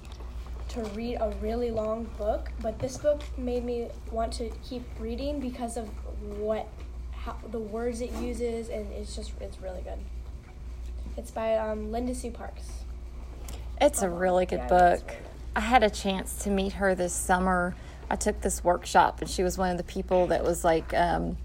to 0.69 0.83
read 0.95 1.17
a 1.19 1.33
really 1.41 1.69
long 1.69 2.05
book, 2.17 2.51
but 2.61 2.79
this 2.79 2.97
book 2.97 3.21
made 3.37 3.65
me 3.65 3.89
want 4.09 4.31
to 4.33 4.49
keep 4.67 4.83
reading 4.99 5.39
because 5.39 5.75
of 5.75 5.89
what 6.37 6.67
how, 7.11 7.37
the 7.51 7.59
words 7.59 8.01
it 8.01 8.11
uses, 8.13 8.69
and 8.69 8.91
it's 8.93 9.15
just 9.15 9.33
it's 9.41 9.59
really 9.59 9.81
good. 9.81 9.99
It's 11.17 11.29
by 11.29 11.57
um, 11.57 11.91
Linda 11.91 12.15
Sue 12.15 12.31
Parks. 12.31 12.69
It's 13.81 14.01
a 14.01 14.09
really 14.09 14.45
good 14.45 14.59
Yeah, 14.59 14.67
book. 14.67 15.01
really 15.01 15.19
good. 15.19 15.27
I 15.55 15.59
had 15.59 15.83
a 15.83 15.89
chance 15.89 16.35
to 16.43 16.49
meet 16.49 16.73
her 16.73 16.95
this 16.95 17.13
summer. 17.13 17.75
I 18.09 18.15
took 18.15 18.39
this 18.41 18.63
workshop, 18.63 19.21
and 19.21 19.29
she 19.29 19.43
was 19.43 19.57
one 19.57 19.69
of 19.71 19.77
the 19.77 19.83
people 19.83 20.27
that 20.27 20.43
was 20.43 20.63
like 20.63 20.93
um, 20.93 21.37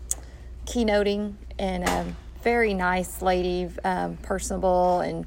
keynoting, 0.66 1.35
and 1.59 1.83
a 1.85 2.07
very 2.43 2.75
nice 2.75 3.23
lady, 3.23 3.69
um, 3.85 4.16
personable, 4.19 5.00
and 5.00 5.26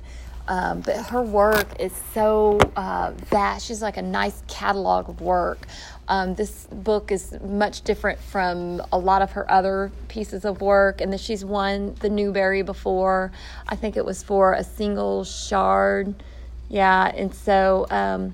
um, 0.49 0.81
but 0.81 0.97
her 1.05 1.21
work 1.21 1.79
is 1.79 1.93
so 2.13 2.57
uh, 2.75 3.11
vast. 3.27 3.67
She's 3.67 3.83
like 3.83 3.97
a 3.97 4.01
nice 4.01 4.41
catalog 4.47 5.07
of 5.07 5.21
work. 5.21 5.67
Um, 6.07 6.33
this 6.33 6.65
book 6.71 7.11
is 7.11 7.39
much 7.41 7.83
different 7.83 8.19
from 8.19 8.81
a 8.91 8.97
lot 8.97 9.21
of 9.21 9.31
her 9.33 9.49
other 9.49 9.91
pieces 10.07 10.45
of 10.45 10.59
work, 10.59 11.01
and 11.01 11.13
that 11.13 11.19
she's 11.19 11.45
won 11.45 11.93
the 11.99 12.09
Newbery 12.09 12.63
before. 12.63 13.31
I 13.67 13.75
think 13.75 13.95
it 13.95 14.03
was 14.03 14.23
for 14.23 14.53
a 14.53 14.63
single 14.63 15.23
shard. 15.23 16.15
Yeah, 16.67 17.11
and 17.15 17.33
so 17.33 17.85
um, 17.91 18.33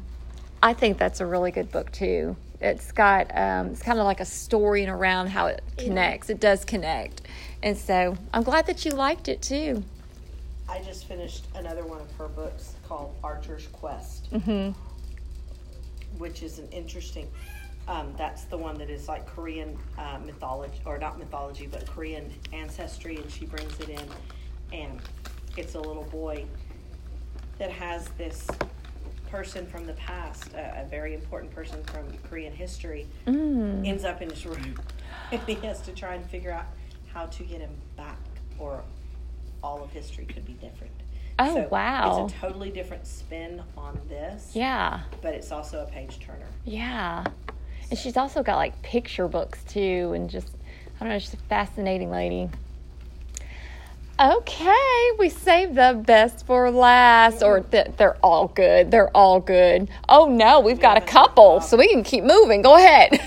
I 0.63 0.73
think 0.73 0.97
that's 0.97 1.19
a 1.19 1.25
really 1.25 1.51
good 1.51 1.69
book 1.69 1.91
too. 1.91 2.37
It's 2.61 2.93
got 2.93 3.29
um, 3.37 3.67
it's 3.67 3.83
kind 3.83 3.99
of 3.99 4.05
like 4.05 4.21
a 4.21 4.25
story 4.25 4.83
and 4.83 4.91
around 4.91 5.27
how 5.27 5.47
it 5.47 5.61
connects. 5.77 6.29
It 6.29 6.39
does 6.39 6.63
connect, 6.63 7.23
and 7.61 7.77
so 7.77 8.17
I'm 8.33 8.43
glad 8.43 8.67
that 8.67 8.85
you 8.85 8.91
liked 8.91 9.27
it 9.27 9.41
too. 9.41 9.83
I 10.67 10.81
just 10.81 11.05
finished 11.07 11.45
another 11.55 11.85
one 11.85 12.01
of 12.01 12.11
her 12.13 12.27
books 12.27 12.73
called 12.87 13.15
Archer's 13.23 13.67
Quest, 13.67 14.27
hmm 14.27 14.71
which 16.17 16.43
is 16.43 16.59
an 16.59 16.67
interesting. 16.69 17.27
Um, 17.89 18.13
that's 18.17 18.45
the 18.45 18.55
one 18.57 18.77
that 18.77 18.89
is 18.89 19.09
like 19.09 19.25
Korean 19.27 19.77
uh, 19.97 20.17
mythology, 20.25 20.79
or 20.85 20.97
not 20.97 21.19
mythology, 21.19 21.67
but 21.67 21.85
Korean 21.87 22.31
ancestry, 22.53 23.17
and 23.17 23.29
she 23.29 23.45
brings 23.45 23.77
it 23.81 23.89
in, 23.89 24.01
and 24.71 25.01
it's 25.57 25.75
a 25.75 25.79
little 25.79 26.05
boy 26.05 26.45
that 27.57 27.69
has 27.69 28.07
this 28.17 28.47
person 29.29 29.67
from 29.67 29.85
the 29.85 29.93
past, 29.93 30.53
a, 30.53 30.83
a 30.83 30.85
very 30.89 31.13
important 31.13 31.53
person 31.53 31.83
from 31.83 32.05
Korean 32.29 32.53
history, 32.53 33.07
Mm. 33.27 33.85
ends 33.85 34.05
up 34.05 34.21
in 34.21 34.29
his 34.29 34.45
room, 34.45 34.75
and 35.33 35.41
he 35.41 35.55
has 35.55 35.81
to 35.81 35.91
try 35.91 36.15
and 36.15 36.25
figure 36.29 36.51
out 36.51 36.65
how 37.13 37.25
to 37.25 37.43
get 37.43 37.59
him 37.59 37.75
back, 37.97 38.17
or 38.57 38.83
all 39.65 39.81
of 39.83 39.89
history 39.91 40.25
could 40.25 40.45
be 40.45 40.53
different. 40.53 40.93
Oh, 41.39 41.55
So 41.55 41.67
wow. 41.69 42.25
It's 42.25 42.33
a 42.33 42.37
totally 42.37 42.69
different 42.69 43.07
spin 43.07 43.63
on 43.75 43.99
this. 44.07 44.51
Yeah, 44.53 45.01
But 45.23 45.33
it's 45.33 45.51
also 45.51 45.81
a 45.81 45.85
page 45.87 46.19
turner. 46.19 46.45
yeah. 46.63 47.25
And 47.89 47.99
she's 47.99 48.15
also 48.17 48.41
got 48.41 48.55
like 48.57 48.79
picture 48.81 49.27
books 49.27 49.63
too, 49.63 50.11
and 50.15 50.27
just 50.29 50.49
I 50.95 50.99
don't 51.03 51.09
know, 51.09 51.19
she's 51.19 51.33
a 51.33 51.37
fascinating 51.49 52.09
lady. 52.09 52.49
Okay, 54.19 55.11
we 55.19 55.29
saved 55.29 55.75
the 55.75 56.01
best 56.05 56.45
for 56.47 56.71
last, 56.71 57.43
or 57.43 57.59
th- 57.59 57.89
they're 57.97 58.15
all 58.23 58.47
good. 58.47 58.89
They're 58.89 59.09
all 59.15 59.39
good. 59.39 59.89
Oh 60.09 60.27
no, 60.27 60.61
we've 60.61 60.79
got 60.79 60.97
a 60.97 61.01
couple. 61.01 61.59
so 61.61 61.75
we 61.77 61.87
can 61.89 62.03
keep 62.03 62.23
moving. 62.23 62.61
Go 62.61 62.75
ahead. 62.75 63.19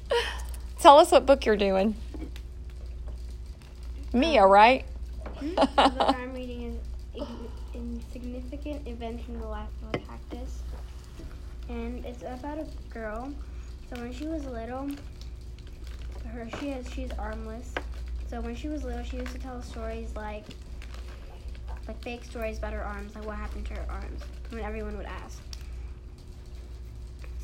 Tell 0.80 0.98
us 0.98 1.12
what 1.12 1.26
book 1.26 1.44
you're 1.46 1.56
doing. 1.56 1.94
Mia, 4.12 4.44
right? 4.46 4.84
The 5.40 5.46
book 5.76 6.14
I'm 6.14 6.34
reading 6.34 6.62
is 6.64 6.74
Ign- 7.14 7.48
Insignificant 7.72 8.88
Events 8.88 9.22
in 9.28 9.38
the 9.38 9.46
Life 9.46 9.68
of 9.82 9.94
a 9.94 9.98
Cactus. 10.04 10.62
And 11.68 12.04
it's 12.04 12.22
about 12.22 12.58
a 12.58 12.66
girl. 12.90 13.32
So 13.88 14.00
when 14.00 14.12
she 14.12 14.26
was 14.26 14.44
little, 14.46 14.90
her 16.26 16.48
she 16.58 16.70
has 16.70 16.90
she's 16.90 17.10
armless. 17.18 17.72
So 18.28 18.40
when 18.40 18.56
she 18.56 18.68
was 18.68 18.82
little, 18.82 19.04
she 19.04 19.18
used 19.18 19.32
to 19.32 19.38
tell 19.38 19.62
stories 19.62 20.10
like 20.16 20.44
like 21.86 22.02
fake 22.02 22.24
stories 22.24 22.58
about 22.58 22.72
her 22.72 22.84
arms, 22.84 23.14
like 23.14 23.24
what 23.24 23.36
happened 23.36 23.66
to 23.66 23.74
her 23.74 23.86
arms, 23.88 24.22
when 24.50 24.62
everyone 24.62 24.96
would 24.96 25.06
ask. 25.06 25.40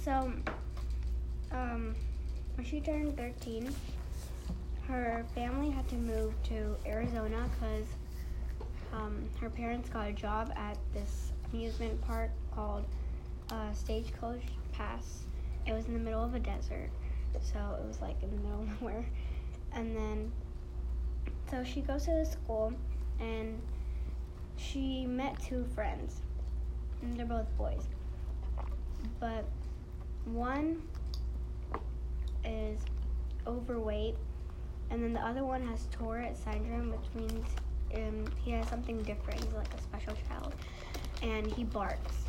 So 0.02 0.32
um, 1.52 1.94
when 2.56 2.66
she 2.66 2.80
turned 2.80 3.16
13, 3.16 3.72
her 4.88 5.24
family 5.34 5.70
had 5.70 5.88
to 5.88 5.94
move 5.94 6.34
to 6.44 6.76
Arizona 6.86 7.48
because 7.58 7.86
um, 8.92 9.28
her 9.40 9.48
parents 9.48 9.88
got 9.88 10.08
a 10.08 10.12
job 10.12 10.52
at 10.56 10.76
this 10.92 11.32
amusement 11.52 12.00
park 12.02 12.30
called 12.54 12.84
uh, 13.50 13.72
Stagecoach 13.72 14.42
Pass. 14.72 15.24
It 15.66 15.72
was 15.72 15.86
in 15.86 15.94
the 15.94 16.00
middle 16.00 16.22
of 16.22 16.34
a 16.34 16.38
desert, 16.38 16.90
so 17.40 17.58
it 17.80 17.86
was 17.86 18.00
like 18.00 18.22
in 18.22 18.30
the 18.30 18.42
middle 18.42 18.62
of 18.62 18.68
nowhere. 18.80 19.06
And 19.72 19.96
then, 19.96 20.32
so 21.50 21.64
she 21.64 21.80
goes 21.80 22.04
to 22.04 22.12
the 22.12 22.26
school 22.26 22.72
and 23.20 23.60
she 24.56 25.06
met 25.06 25.40
two 25.42 25.64
friends, 25.74 26.20
and 27.02 27.16
they're 27.16 27.26
both 27.26 27.46
boys. 27.56 27.82
But 29.18 29.44
one 30.24 30.82
is 32.44 32.78
overweight 33.46 34.16
and 34.90 35.02
then 35.02 35.12
the 35.12 35.20
other 35.20 35.44
one 35.44 35.66
has 35.66 35.86
Tourette 35.98 36.36
syndrome, 36.36 36.90
which 36.90 37.14
means 37.14 37.46
um, 37.94 38.24
he 38.44 38.50
has 38.52 38.68
something 38.68 39.02
different. 39.02 39.42
He's 39.42 39.52
like 39.54 39.72
a 39.74 39.82
special 39.82 40.14
child, 40.28 40.54
and 41.22 41.46
he 41.46 41.64
barks. 41.64 42.24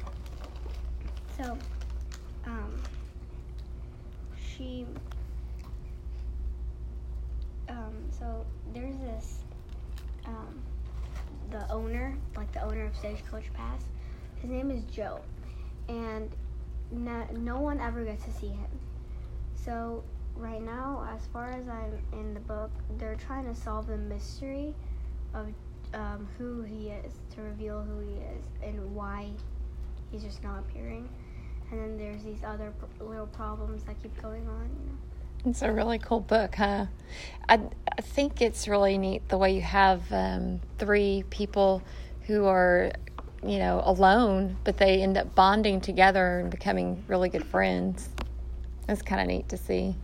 So, 1.38 1.58
um, 2.46 2.82
she, 4.40 4.86
um, 7.68 7.94
so 8.10 8.46
there's 8.74 8.96
this, 8.98 9.40
um, 10.26 10.62
the 11.52 11.70
owner, 11.72 12.16
like 12.36 12.52
the 12.54 12.64
owner 12.64 12.86
of 12.86 12.96
Stagecoach 12.96 13.52
Pass. 13.54 13.82
His 14.42 14.50
name 14.50 14.72
is 14.72 14.84
Joe, 14.86 15.20
and 15.90 16.30
no, 16.92 17.26
no 17.34 17.60
one 17.60 17.80
ever 17.80 18.04
gets 18.06 18.24
to 18.26 18.32
see 18.32 18.48
him. 18.48 18.80
So 19.56 20.04
right 20.38 20.62
now, 20.62 21.08
as 21.14 21.26
far 21.28 21.50
as 21.50 21.68
I'm 21.68 21.98
in 22.14 22.34
the 22.34 22.40
book, 22.42 22.72
they're 22.98 23.16
trying 23.16 23.46
to 23.46 23.56
solve 23.56 23.88
the 23.88 23.98
mystery 23.98 24.74
of 25.34 25.48
um, 25.94 26.28
who 26.38 26.62
he 26.62 26.90
is, 26.90 27.14
to 27.36 27.42
reveal 27.42 27.82
who 27.82 28.00
he 28.00 28.16
is 28.16 28.44
and 28.62 28.96
why 28.96 29.30
he's 30.12 30.24
just 30.24 30.44
not 30.44 30.60
appearing. 30.60 31.08
And 31.72 31.80
then 31.80 31.98
there's 31.98 32.24
these 32.24 32.44
other 32.46 32.72
pr- 32.72 33.04
little 33.04 33.28
problems 33.28 33.84
that 33.84 34.02
keep 34.02 34.22
going 34.22 34.48
on. 34.48 34.64
You 34.64 34.90
know. 34.90 35.50
It's 35.50 35.62
a 35.62 35.72
really 35.72 36.00
cool 36.00 36.22
book, 36.22 36.56
huh? 36.56 36.88
I, 37.48 37.62
I 37.98 38.02
think 38.02 38.42
it's 38.42 38.68
really 38.68 38.98
neat 38.98 39.28
the 39.30 39.38
way 39.38 39.54
you 39.56 39.62
have 39.62 40.12
um, 40.12 40.60
three 40.78 41.24
people 41.30 41.82
who 42.22 42.46
are, 42.46 42.92
you 43.44 43.60
know, 43.60 43.82
alone, 43.86 44.58
but 44.64 44.78
they 44.78 45.02
end 45.02 45.18
up 45.18 45.36
bonding 45.36 45.82
together 45.82 46.40
and 46.40 46.50
becoming 46.50 47.04
really 47.08 47.30
good 47.30 47.46
friends. 47.46 48.10
It's 48.90 49.02
kind 49.02 49.22
of 49.22 49.28
neat 49.28 49.50
to 49.50 49.58
see. 49.58 49.96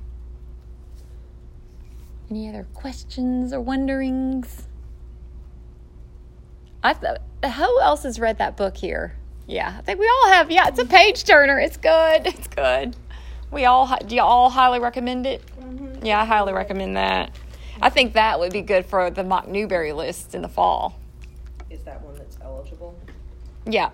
Any 2.31 2.47
other 2.47 2.65
questions 2.73 3.51
or 3.51 3.59
wonderings? 3.59 4.65
I 6.81 6.93
who 6.93 7.81
else 7.81 8.03
has 8.03 8.21
read 8.21 8.37
that 8.37 8.55
book 8.55 8.77
here? 8.77 9.17
Yeah, 9.47 9.75
I 9.77 9.81
think 9.81 9.99
we 9.99 10.07
all 10.07 10.29
have. 10.29 10.49
Yeah, 10.49 10.69
it's 10.69 10.79
a 10.79 10.85
page 10.85 11.25
turner. 11.25 11.59
It's 11.59 11.75
good. 11.75 12.25
It's 12.27 12.47
good. 12.47 12.95
We 13.51 13.65
all 13.65 13.97
do. 14.07 14.15
You 14.15 14.21
all 14.21 14.49
highly 14.49 14.79
recommend 14.79 15.25
it? 15.25 15.43
Yeah, 16.01 16.21
I 16.21 16.25
highly 16.25 16.53
recommend 16.53 16.95
that. 16.95 17.37
I 17.81 17.89
think 17.89 18.13
that 18.13 18.39
would 18.39 18.53
be 18.53 18.61
good 18.61 18.85
for 18.85 19.09
the 19.11 19.25
mock 19.25 19.49
Newbery 19.49 19.91
list 19.91 20.33
in 20.33 20.41
the 20.41 20.47
fall. 20.47 20.97
Is 21.69 21.81
that 21.81 22.01
one 22.01 22.15
that's 22.15 22.37
eligible? 22.41 22.97
Yeah, 23.65 23.89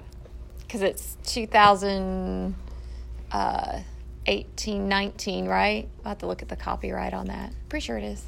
because 0.60 0.84
it's 0.84 1.17
two 1.24 1.48
thousand. 1.48 2.53
uh, 3.32 3.79
19, 4.27 5.46
right? 5.48 5.88
I'll 6.03 6.10
have 6.10 6.17
to 6.19 6.27
look 6.27 6.41
at 6.41 6.50
the 6.50 6.55
copyright 6.55 7.13
on 7.13 7.27
that. 7.27 7.53
Pretty 7.69 7.86
sure 7.86 7.98
it 7.98 8.03
is. 8.03 8.24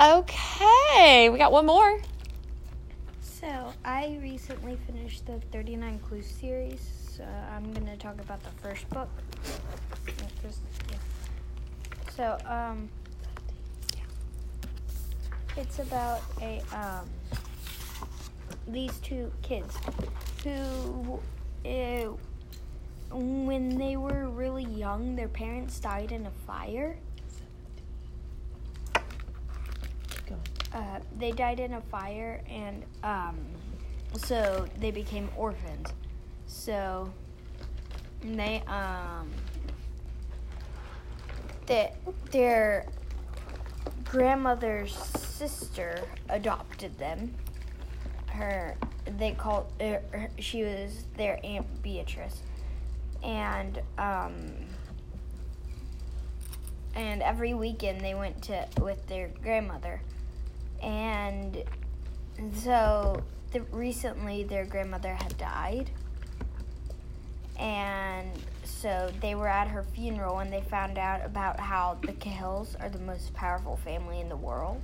Okay, 0.00 1.30
we 1.30 1.38
got 1.38 1.52
one 1.52 1.66
more. 1.66 2.00
So 3.20 3.46
So, 3.46 3.72
I 3.84 4.18
recently 4.20 4.76
finished 4.88 5.24
the 5.24 5.38
39 5.52 6.00
Clues 6.00 6.26
series. 6.26 6.80
So, 7.16 7.24
I'm 7.54 7.72
going 7.72 7.86
to 7.86 7.96
talk 7.96 8.20
about 8.20 8.42
the 8.42 8.50
first 8.60 8.88
book. 8.90 9.08
So, 12.16 12.36
um, 12.44 12.88
it's 15.56 15.78
about 15.78 16.22
a 16.42 16.60
um, 16.72 17.08
these 18.66 18.98
two 18.98 19.30
kids 19.42 19.76
who, 20.42 21.20
uh, 21.64 22.08
when 23.10 23.76
they 23.78 23.96
were 23.96 24.28
really 24.28 24.64
young, 24.64 25.16
their 25.16 25.28
parents 25.28 25.78
died 25.80 26.12
in 26.12 26.26
a 26.26 26.30
fire. 26.46 26.98
Uh, 30.72 31.00
they 31.18 31.30
died 31.30 31.58
in 31.58 31.74
a 31.74 31.80
fire, 31.80 32.42
and 32.50 32.84
um, 33.02 33.38
so 34.16 34.66
they 34.78 34.90
became 34.90 35.28
orphans. 35.36 35.88
So 36.46 37.10
they 38.22 38.62
um, 38.66 39.30
that 41.66 41.96
their 42.30 42.86
grandmother's 44.04 44.94
sister 44.94 46.02
adopted 46.28 46.98
them. 46.98 47.34
Her 48.28 48.76
they 49.18 49.32
called 49.32 49.72
er, 49.80 50.02
her, 50.12 50.28
she 50.38 50.62
was 50.62 51.04
their 51.16 51.38
aunt 51.44 51.82
Beatrice, 51.82 52.42
and 53.22 53.80
um, 53.98 54.52
and 56.94 57.22
every 57.22 57.54
weekend 57.54 58.00
they 58.00 58.14
went 58.14 58.42
to 58.42 58.66
with 58.80 59.06
their 59.06 59.28
grandmother, 59.42 60.00
and 60.82 61.62
so 62.54 63.22
the, 63.52 63.60
recently 63.72 64.44
their 64.44 64.64
grandmother 64.64 65.14
had 65.14 65.36
died, 65.38 65.90
and 67.58 68.30
so 68.64 69.10
they 69.20 69.34
were 69.34 69.48
at 69.48 69.68
her 69.68 69.82
funeral 69.82 70.38
and 70.40 70.52
they 70.52 70.60
found 70.62 70.98
out 70.98 71.24
about 71.24 71.58
how 71.60 71.96
the 72.04 72.12
Cahills 72.12 72.74
are 72.80 72.88
the 72.88 72.98
most 72.98 73.32
powerful 73.34 73.76
family 73.76 74.20
in 74.20 74.28
the 74.28 74.36
world, 74.36 74.80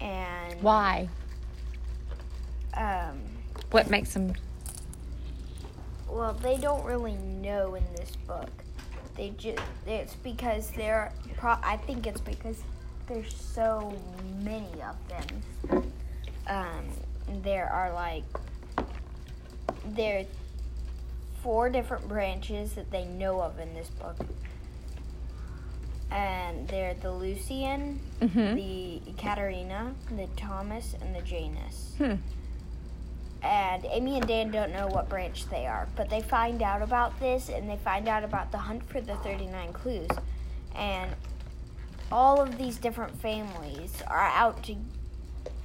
and 0.00 0.60
Why? 0.62 1.08
um, 2.74 3.20
What 3.70 3.90
makes 3.90 4.14
them? 4.14 4.32
Well, 6.12 6.34
they 6.34 6.58
don't 6.58 6.84
really 6.84 7.14
know 7.14 7.74
in 7.74 7.84
this 7.96 8.14
book. 8.26 8.50
They 9.16 9.30
just 9.30 9.58
it's 9.86 10.14
because 10.16 10.70
they're 10.70 11.12
pro- 11.36 11.58
I 11.62 11.76
think 11.78 12.06
it's 12.06 12.20
because 12.20 12.60
there's 13.06 13.34
so 13.34 13.92
many 14.42 14.68
of 14.82 14.96
them. 15.08 15.82
Um, 16.46 16.84
there 17.42 17.66
are 17.68 17.92
like 17.92 18.24
there 19.86 20.20
are 20.20 20.24
four 21.42 21.68
different 21.70 22.06
branches 22.08 22.74
that 22.74 22.90
they 22.90 23.04
know 23.06 23.40
of 23.40 23.58
in 23.58 23.72
this 23.74 23.88
book. 23.88 24.16
And 26.10 26.68
they're 26.68 26.94
the 26.94 27.10
Lucian, 27.10 27.98
Mhm. 28.20 28.54
the 28.54 29.12
Katerina, 29.14 29.94
the 30.10 30.26
Tomas, 30.36 30.94
and 31.00 31.14
the 31.14 31.22
Janus 31.22 31.94
Hmm. 31.96 32.14
And 33.42 33.84
Amy 33.86 34.16
and 34.18 34.26
Dan 34.26 34.50
don't 34.50 34.72
know 34.72 34.86
what 34.86 35.08
branch 35.08 35.48
they 35.48 35.66
are, 35.66 35.88
but 35.96 36.08
they 36.10 36.20
find 36.20 36.62
out 36.62 36.80
about 36.82 37.18
this 37.20 37.48
and 37.48 37.68
they 37.68 37.76
find 37.76 38.08
out 38.08 38.22
about 38.24 38.52
the 38.52 38.58
hunt 38.58 38.88
for 38.88 39.00
the 39.00 39.14
39 39.16 39.72
clues. 39.72 40.08
And 40.74 41.10
all 42.10 42.40
of 42.40 42.56
these 42.58 42.76
different 42.78 43.20
families 43.20 44.02
are 44.06 44.20
out 44.28 44.62
to 44.64 44.76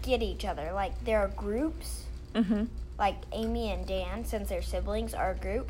get 0.02 0.22
each 0.24 0.44
other. 0.46 0.72
Like 0.74 1.04
there 1.06 1.20
are 1.20 1.28
groups, 1.30 2.04
Mm-hmm. 2.34 2.66
like 3.00 3.16
Amy 3.32 3.72
and 3.72 3.86
Dan, 3.88 4.24
since 4.26 4.50
they're 4.50 4.62
siblings, 4.62 5.14
are 5.14 5.32
a 5.32 5.36
group. 5.36 5.70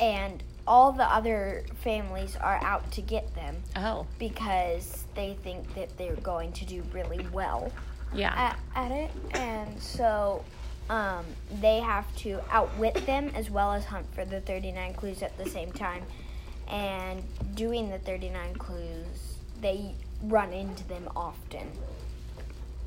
And 0.00 0.42
all 0.66 0.92
the 0.92 1.04
other 1.04 1.64
families 1.82 2.36
are 2.36 2.56
out 2.62 2.90
to 2.92 3.02
get 3.02 3.34
them 3.34 3.56
Oh, 3.76 4.06
because 4.18 5.04
they 5.14 5.36
think 5.42 5.74
that 5.74 5.96
they're 5.98 6.16
going 6.16 6.52
to 6.52 6.64
do 6.64 6.82
really 6.92 7.26
well 7.32 7.70
yeah. 8.14 8.54
at, 8.74 8.84
at 8.84 8.90
it, 8.92 9.10
and 9.32 9.80
so 9.80 10.44
um, 10.90 11.24
they 11.60 11.80
have 11.80 12.14
to 12.16 12.40
outwit 12.50 12.94
them 13.06 13.30
as 13.34 13.50
well 13.50 13.72
as 13.72 13.84
hunt 13.84 14.06
for 14.14 14.24
the 14.24 14.40
39 14.40 14.94
clues 14.94 15.22
at 15.22 15.36
the 15.38 15.48
same 15.48 15.72
time. 15.72 16.02
And 16.68 17.22
doing 17.54 17.90
the 17.90 17.98
39 17.98 18.54
clues, 18.54 19.36
they 19.60 19.94
run 20.22 20.52
into 20.52 20.86
them 20.88 21.08
often. 21.16 21.70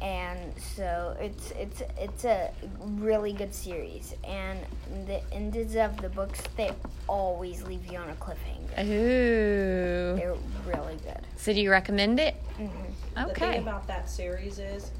And 0.01 0.53
so 0.75 1.15
it's 1.21 1.51
it's 1.51 1.81
it's 1.97 2.25
a 2.25 2.51
really 2.81 3.31
good 3.31 3.55
series, 3.55 4.13
and 4.25 4.59
the 5.07 5.21
ends 5.33 5.75
of 5.77 5.95
the 6.01 6.09
books 6.09 6.41
they 6.57 6.71
always 7.07 7.63
leave 7.63 7.89
you 7.89 7.97
on 7.97 8.09
a 8.09 8.15
cliffhanger. 8.15 8.85
Ooh. 8.85 10.15
They're 10.17 10.35
really 10.65 10.97
good. 10.97 11.21
So 11.37 11.53
do 11.53 11.61
you 11.61 11.71
recommend 11.71 12.19
it? 12.19 12.35
hmm 12.57 12.67
The 13.15 13.33
thing 13.35 13.61
about 13.61 13.87
that 13.87 14.09
series 14.09 14.59
is 14.59 14.91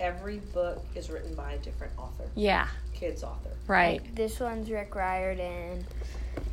every 0.00 0.38
book 0.38 0.84
is 0.94 1.10
written 1.10 1.34
by 1.34 1.52
a 1.52 1.58
different 1.58 1.92
author, 1.98 2.24
Yeah. 2.34 2.66
kids 2.94 3.22
author. 3.22 3.50
Right. 3.66 4.00
Like, 4.02 4.14
this 4.14 4.40
one's 4.40 4.70
Rick 4.70 4.94
Riordan. 4.94 5.84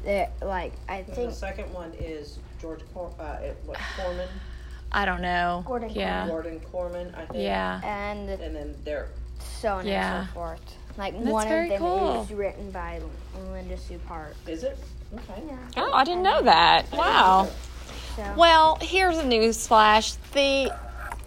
That 0.06 0.32
like 0.42 0.74
I 0.90 0.98
And 0.98 1.08
think 1.08 1.30
the 1.30 1.36
second 1.36 1.72
one 1.74 1.94
is 2.00 2.40
George 2.62 2.82
Cor- 2.94 3.14
uh, 3.20 3.38
what, 3.66 3.78
Korman, 3.98 4.28
I 4.92 5.06
don't 5.06 5.22
know. 5.22 5.64
Gordon 5.66 5.90
Yeah. 5.92 6.28
Gordon 6.28 6.60
Korman, 6.72 7.14
I 7.18 7.26
think. 7.26 7.44
Yeah. 7.44 7.82
and 7.84 8.30
And 8.30 8.56
then 8.56 8.76
they're 8.84 9.08
so 9.60 9.76
on 9.76 9.88
Yeah. 9.88 10.20
and 10.22 10.28
so 10.28 10.34
forth. 10.34 10.62
Like 10.98 11.14
That's 11.14 11.26
one 11.28 11.48
very 11.48 11.66
of 11.66 11.70
them 11.72 11.80
cool. 11.80 12.22
is 12.24 12.32
written 12.32 12.72
by 12.72 13.02
Linda 13.52 13.78
Sue 13.78 14.00
Park. 14.08 14.36
is 14.48 14.64
it 14.64 14.78
okay? 15.14 15.44
Yeah. 15.48 15.58
Oh, 15.78 15.94
I 15.94 16.04
didn't 16.04 16.24
know 16.24 16.42
that. 16.42 16.92
Wow. 16.92 17.48
So 18.16 18.34
Well, 18.36 18.78
here's 18.82 19.18
a 19.18 19.26
news 19.26 19.68
flash. 19.68 20.14
The 20.34 20.74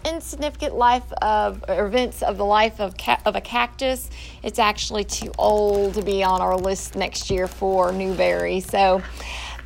insignificant 0.05 0.75
life 0.75 1.11
of 1.21 1.63
events 1.67 2.21
of 2.21 2.37
the 2.37 2.45
life 2.45 2.79
of 2.79 2.97
ca- 2.97 3.21
of 3.25 3.35
a 3.35 3.41
cactus. 3.41 4.09
It's 4.43 4.59
actually 4.59 5.03
too 5.03 5.31
old 5.37 5.95
to 5.95 6.01
be 6.01 6.23
on 6.23 6.41
our 6.41 6.57
list 6.57 6.95
next 6.95 7.29
year 7.29 7.47
for 7.47 7.91
Newbery. 7.91 8.59
So 8.59 9.01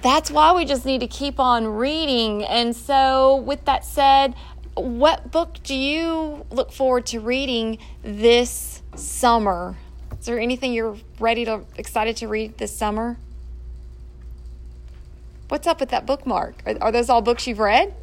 that's 0.02 0.30
why 0.30 0.54
we 0.54 0.66
just 0.66 0.86
need 0.86 1.02
to 1.02 1.08
keep 1.08 1.40
on 1.40 1.66
reading. 1.66 2.44
And 2.44 2.76
so, 2.76 3.38
with 3.38 3.66
that 3.66 3.84
said, 3.84 4.36
what 4.76 5.32
book 5.32 5.58
do 5.64 5.74
you 5.74 6.46
look 6.52 6.72
forward 6.72 7.06
to 7.08 7.20
reading 7.20 7.80
this 8.04 8.84
summer? 8.96 9.78
Is 10.20 10.26
there 10.26 10.40
anything 10.40 10.74
you're 10.74 10.98
ready 11.20 11.46
to 11.46 11.62
excited 11.78 12.18
to 12.18 12.28
read 12.28 12.58
this 12.58 12.76
summer? 12.76 13.18
What's 15.48 15.68
up 15.68 15.80
with 15.80 15.90
that 15.90 16.06
bookmark? 16.06 16.62
Are, 16.66 16.76
are 16.82 16.92
those 16.92 17.10
all 17.10 17.22
books 17.22 17.48
you've 17.48 17.60
read? 17.60 17.94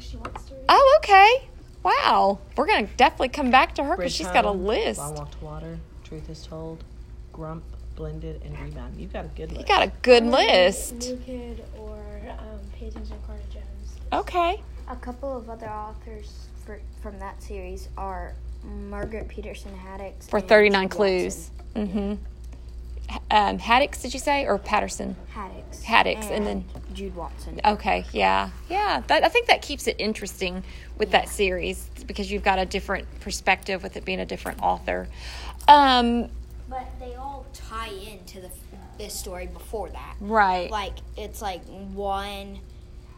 No, 0.00 0.08
the 0.08 0.08
book 0.08 0.10
she 0.10 0.16
wants 0.16 0.44
to 0.48 0.54
read. 0.54 0.64
Oh, 0.68 0.98
okay. 0.98 1.48
Wow. 1.82 2.38
We're 2.56 2.66
going 2.66 2.86
to 2.86 2.94
definitely 2.94 3.28
come 3.30 3.50
back 3.50 3.74
to 3.76 3.84
her 3.84 3.96
because 3.96 4.12
she's 4.12 4.28
got 4.28 4.44
a 4.44 4.50
list. 4.50 5.00
I 5.00 5.10
Walk 5.10 5.30
to 5.38 5.44
Water, 5.44 5.78
Truth 6.04 6.28
is 6.30 6.46
Told, 6.46 6.84
Grump, 7.32 7.64
Blended, 7.96 8.42
and 8.44 8.58
Rebound. 8.58 8.96
You've 8.98 9.12
got 9.12 9.24
a 9.24 9.28
good 9.28 9.50
list. 9.52 9.60
You 9.60 9.66
got 9.66 9.82
a 9.82 9.92
good 10.02 10.22
Or 10.24 10.30
list. 10.30 10.94
New 10.94 11.16
Kid 11.18 11.64
or 11.78 11.98
um, 12.38 12.60
Pay 12.74 12.88
Attention 12.88 13.16
Carter 13.26 13.42
Jones. 13.52 13.64
Okay. 14.12 14.60
a 14.88 14.96
couple 14.96 15.36
of 15.36 15.48
other 15.48 15.68
authors 15.70 16.46
for, 16.64 16.80
from 17.02 17.18
that 17.18 17.42
series 17.42 17.88
are 17.96 18.34
Margaret 18.64 19.28
Peterson 19.28 19.72
Haddix 19.72 20.28
For 20.28 20.38
and 20.38 20.48
39 20.48 20.82
Jude 20.82 20.90
clues. 20.90 21.50
Mm-hmm. 21.74 22.14
Um, 23.30 23.58
Haddix, 23.58 24.02
did 24.02 24.12
you 24.14 24.20
say? 24.20 24.46
Or 24.46 24.58
Patterson? 24.58 25.16
Haddix. 25.34 25.82
Haddix, 25.84 26.30
and 26.30 26.46
then- 26.46 26.64
Jude 26.92 27.14
Watson. 27.14 27.60
Okay, 27.64 28.04
yeah. 28.12 28.50
Yeah. 28.68 29.02
That, 29.06 29.24
I 29.24 29.28
think 29.28 29.46
that 29.46 29.62
keeps 29.62 29.86
it 29.86 29.96
interesting 29.98 30.64
with 30.98 31.12
that 31.12 31.28
series 31.28 31.88
because 32.06 32.30
you've 32.32 32.42
got 32.42 32.58
a 32.58 32.66
different 32.66 33.06
perspective 33.20 33.82
with 33.82 33.96
it 33.96 34.04
being 34.04 34.18
a 34.20 34.26
different 34.26 34.60
author. 34.62 35.08
Um, 35.68 36.28
But 36.68 36.86
they 36.98 37.14
all 37.14 37.46
tie 37.52 37.88
into 37.88 38.40
the 38.40 38.50
this 38.98 39.14
story 39.14 39.46
before 39.46 39.88
that. 39.88 40.16
right. 40.20 40.70
Like 40.70 40.92
it's 41.16 41.40
like 41.40 41.64
one, 41.64 42.58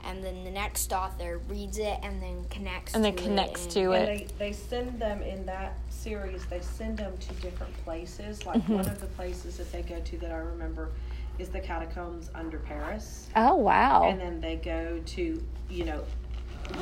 and 0.05 0.23
then 0.23 0.45
the 0.45 0.51
next 0.51 0.93
author 0.93 1.41
reads 1.49 1.77
it 1.79 1.99
and 2.05 2.23
then 2.23 2.45
connects. 2.51 2.95
And 2.95 3.05
then 3.05 3.17
to 3.17 3.23
connects 3.23 3.67
it 3.67 3.71
to 3.73 3.93
And 3.93 4.09
it. 4.21 4.29
they, 4.39 4.47
they 4.51 4.53
send 4.53 5.01
them 5.01 5.23
in 5.23 5.47
that 5.47 5.77
series, 6.07 6.45
they 6.47 6.61
send 6.61 6.99
them 6.99 7.17
to 7.19 7.35
different 7.35 7.73
places. 7.85 8.45
Like 8.45 8.57
Mm-hmm. 8.63 8.75
one 8.75 8.87
of 8.89 9.01
the 9.01 9.07
places 9.09 9.57
that 9.59 9.71
they 9.73 9.83
go 9.83 10.01
to 10.01 10.19
that 10.19 10.31
I 10.33 10.37
remember 10.39 10.91
is 11.39 11.49
the 11.49 11.61
catacombs 11.61 12.31
under 12.35 12.59
Paris. 12.59 13.29
Oh, 13.37 13.55
wow. 13.57 14.09
And 14.09 14.21
then 14.21 14.41
they 14.41 14.57
go 14.57 15.01
to, 15.05 15.43
you 15.71 15.85
know, 15.85 16.03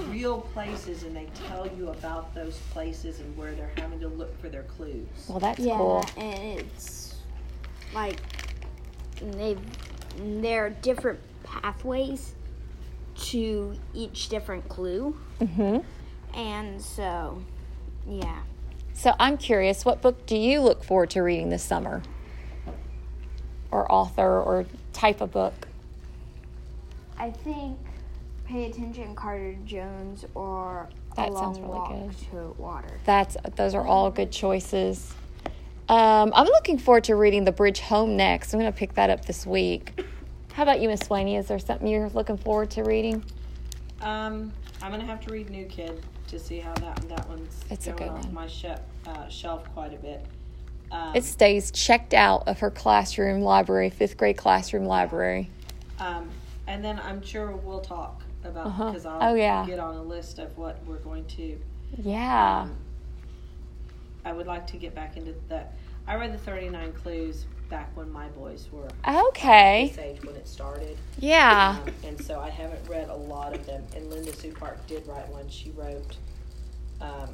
real 0.09 0.41
places 0.41 1.05
and 1.05 1.15
they 1.17 1.27
tell 1.49 1.67
you 1.67 1.89
about 1.91 2.35
those 2.35 2.57
places 2.73 3.21
and 3.21 3.37
where 3.37 3.53
they're 3.53 3.71
having 3.77 4.01
to 4.01 4.09
look 4.09 4.39
for 4.41 4.49
their 4.49 4.65
clues. 4.65 5.07
well, 5.29 5.39
that's 5.39 5.59
Yeah, 5.61 5.77
cool. 5.79 6.05
and 6.17 6.61
it's 6.61 7.17
like 7.95 8.19
they 9.37 9.57
there 10.19 10.67
are 10.67 10.71
different 10.71 11.19
pathways 11.45 12.35
to 13.17 13.75
each 13.95 14.29
different 14.29 14.69
clue, 14.69 15.17
Mm-hmm. 15.41 15.79
and 16.39 16.81
so 16.83 17.43
yeah. 18.09 18.41
So 19.01 19.15
I'm 19.19 19.39
curious, 19.39 19.83
what 19.87 20.03
book 20.03 20.27
do 20.27 20.37
you 20.37 20.61
look 20.61 20.85
forward 20.85 21.09
to 21.11 21.23
reading 21.23 21.49
this 21.49 21.63
summer? 21.63 22.03
Or 23.71 23.91
author 23.91 24.43
or 24.43 24.67
type 24.93 25.23
of 25.23 25.33
book? 25.33 25.69
I 27.17 27.31
think 27.31 27.79
Pay 28.45 28.67
Attention 28.67 29.15
Carter 29.15 29.57
Jones 29.65 30.27
or 30.35 30.91
That 31.17 31.31
A 31.31 31.33
sounds 31.33 31.59
Long 31.59 31.67
really 31.67 31.79
Walk 31.79 32.11
good. 32.11 32.31
to 32.31 32.55
Water. 32.61 33.01
That's 33.07 33.39
those 33.57 33.75
are 33.75 33.87
all 33.87 34.11
good 34.11 34.31
choices. 34.31 35.15
Um, 35.89 36.31
I'm 36.35 36.45
looking 36.45 36.77
forward 36.77 37.05
to 37.05 37.17
reading 37.17 37.45
The 37.45 37.53
Bridge 37.53 37.81
Home 37.81 38.19
next. 38.19 38.53
I'm 38.53 38.61
going 38.61 38.71
to 38.71 38.79
pick 38.79 38.93
that 38.97 39.09
up 39.09 39.25
this 39.25 39.47
week. 39.47 40.05
How 40.53 40.63
about 40.63 40.83
you, 40.83 40.91
Miss 40.91 41.01
Swaney? 41.01 41.39
Is 41.39 41.47
there 41.47 41.59
something 41.59 41.89
you're 41.89 42.11
looking 42.11 42.37
forward 42.37 42.71
to 42.73 42.85
reading? 42.85 43.25
Um, 44.03 44.53
I'm 44.83 44.91
gonna 44.91 45.07
have 45.07 45.21
to 45.23 45.33
read 45.33 45.49
New 45.49 45.65
Kid 45.65 46.03
to 46.31 46.39
see 46.39 46.59
how 46.61 46.73
that 46.75 46.97
that 47.09 47.29
one's 47.29 47.61
It's 47.71 47.87
a 47.87 47.93
good 47.93 48.09
off 48.09 48.25
one. 48.25 48.35
my 48.35 48.47
shelf 48.47 48.81
uh, 49.07 49.29
shelf 49.29 49.65
quite 49.75 49.93
a 49.93 49.97
bit. 49.99 50.25
Um, 50.93 51.15
It 51.15 51.25
stays 51.25 51.71
checked 51.71 52.15
out 52.15 52.49
of 52.49 52.59
her 52.61 52.71
classroom 52.71 53.43
library, 53.43 53.91
fifth 53.91 54.17
grade 54.17 54.37
classroom 54.37 54.85
library. 54.87 55.51
um, 55.99 56.29
and 56.67 56.85
then 56.85 57.01
I'm 57.05 57.23
sure 57.23 57.51
we'll 57.53 57.81
talk 57.81 58.23
about 58.45 58.67
Uh-huh. 58.67 58.87
because 58.91 59.07
I'll 59.07 59.31
Oh, 59.31 59.35
yeah. 59.35 59.67
get 59.67 59.79
on 59.79 59.97
a 59.97 60.03
list 60.03 60.39
of 60.39 60.57
what 60.57 60.79
we're 60.87 60.99
going 60.99 61.25
to. 61.37 61.59
Yeah. 61.99 62.63
Um, 62.63 62.77
I 64.25 64.33
would 64.33 64.47
like 64.47 64.67
to 64.69 64.77
get 64.77 64.95
back 64.95 65.17
into 65.17 65.35
that. 65.49 65.75
I 66.07 66.15
read 66.15 66.33
the 66.33 66.39
39 66.39 66.93
Clues 66.93 67.47
back 67.69 67.91
when 67.97 68.11
my 68.11 68.29
boys 68.29 68.69
were 68.73 68.89
Okay. 69.07 69.93
This 70.51 70.61
age 70.61 70.67
when 70.67 70.83
it 70.83 70.97
started. 70.97 70.99
Yeah. 71.19 71.79
Um, 71.87 71.95
and 72.05 72.25
so 72.25 72.41
I 72.41 72.51
haven't 72.51 72.89
read 72.89 73.09
a 73.09 73.17
lot 73.17 73.55
of 73.55 73.67
them. 73.67 73.83
And 73.97 74.11
Linda 74.11 74.35
Sue 74.35 74.53
Park 74.53 74.87
did 74.87 75.07
write 75.07 75.29
one. 75.29 75.49
She 75.49 75.71
wrote, 75.71 76.17
um, 77.01 77.29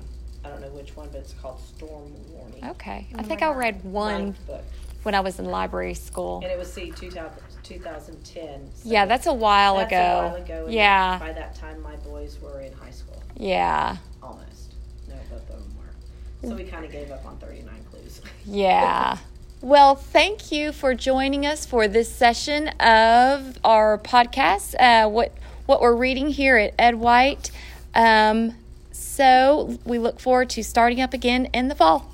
I 0.44 0.48
don't 0.48 0.60
know 0.60 0.68
which 0.68 0.96
one, 0.96 1.08
but 1.10 1.20
it's 1.20 1.32
called 1.34 1.60
Storm 1.60 2.12
Warning. 2.32 2.64
Okay. 2.70 3.06
I 3.16 3.22
think 3.22 3.42
I 3.42 3.52
read 3.52 3.82
one 3.84 4.34
book. 4.46 4.64
when 5.02 5.14
I 5.14 5.20
was 5.20 5.38
in 5.38 5.46
library 5.46 5.94
school. 5.94 6.40
And 6.42 6.52
it 6.52 6.58
was, 6.58 6.72
see, 6.72 6.90
2000, 6.92 7.32
2010. 7.62 8.70
so 8.74 8.88
Yeah, 8.88 9.06
that's 9.06 9.26
a 9.26 9.32
while 9.34 9.76
that's 9.76 9.90
ago. 9.90 9.96
a 9.98 10.28
while 10.28 10.36
ago. 10.36 10.66
Yeah. 10.68 11.18
By 11.18 11.32
that 11.32 11.54
time, 11.56 11.80
my 11.82 11.96
boys 11.96 12.38
were 12.40 12.60
in 12.60 12.72
high 12.72 12.90
school. 12.90 13.22
Yeah. 13.36 13.96
Almost. 14.22 14.74
No, 15.08 15.14
both 15.30 15.42
of 15.50 15.60
them 15.60 15.74
were. 15.76 16.48
So 16.48 16.54
we 16.54 16.64
kind 16.64 16.84
of 16.84 16.92
gave 16.92 17.10
up 17.10 17.24
on 17.26 17.36
39 17.38 17.74
Clues. 17.90 18.20
Yeah. 18.44 19.18
Well, 19.62 19.94
thank 19.94 20.52
you 20.52 20.70
for 20.70 20.94
joining 20.94 21.46
us 21.46 21.64
for 21.64 21.88
this 21.88 22.12
session 22.12 22.68
of 22.78 23.58
our 23.64 23.96
podcast. 23.96 24.74
Uh, 24.78 25.08
what 25.08 25.32
what 25.64 25.80
we're 25.80 25.96
reading 25.96 26.28
here 26.28 26.58
at 26.58 26.74
Ed 26.78 26.96
White. 26.96 27.50
Um, 27.94 28.54
so 28.92 29.78
we 29.86 29.98
look 29.98 30.20
forward 30.20 30.50
to 30.50 30.62
starting 30.62 31.00
up 31.00 31.14
again 31.14 31.46
in 31.54 31.68
the 31.68 31.74
fall. 31.74 32.12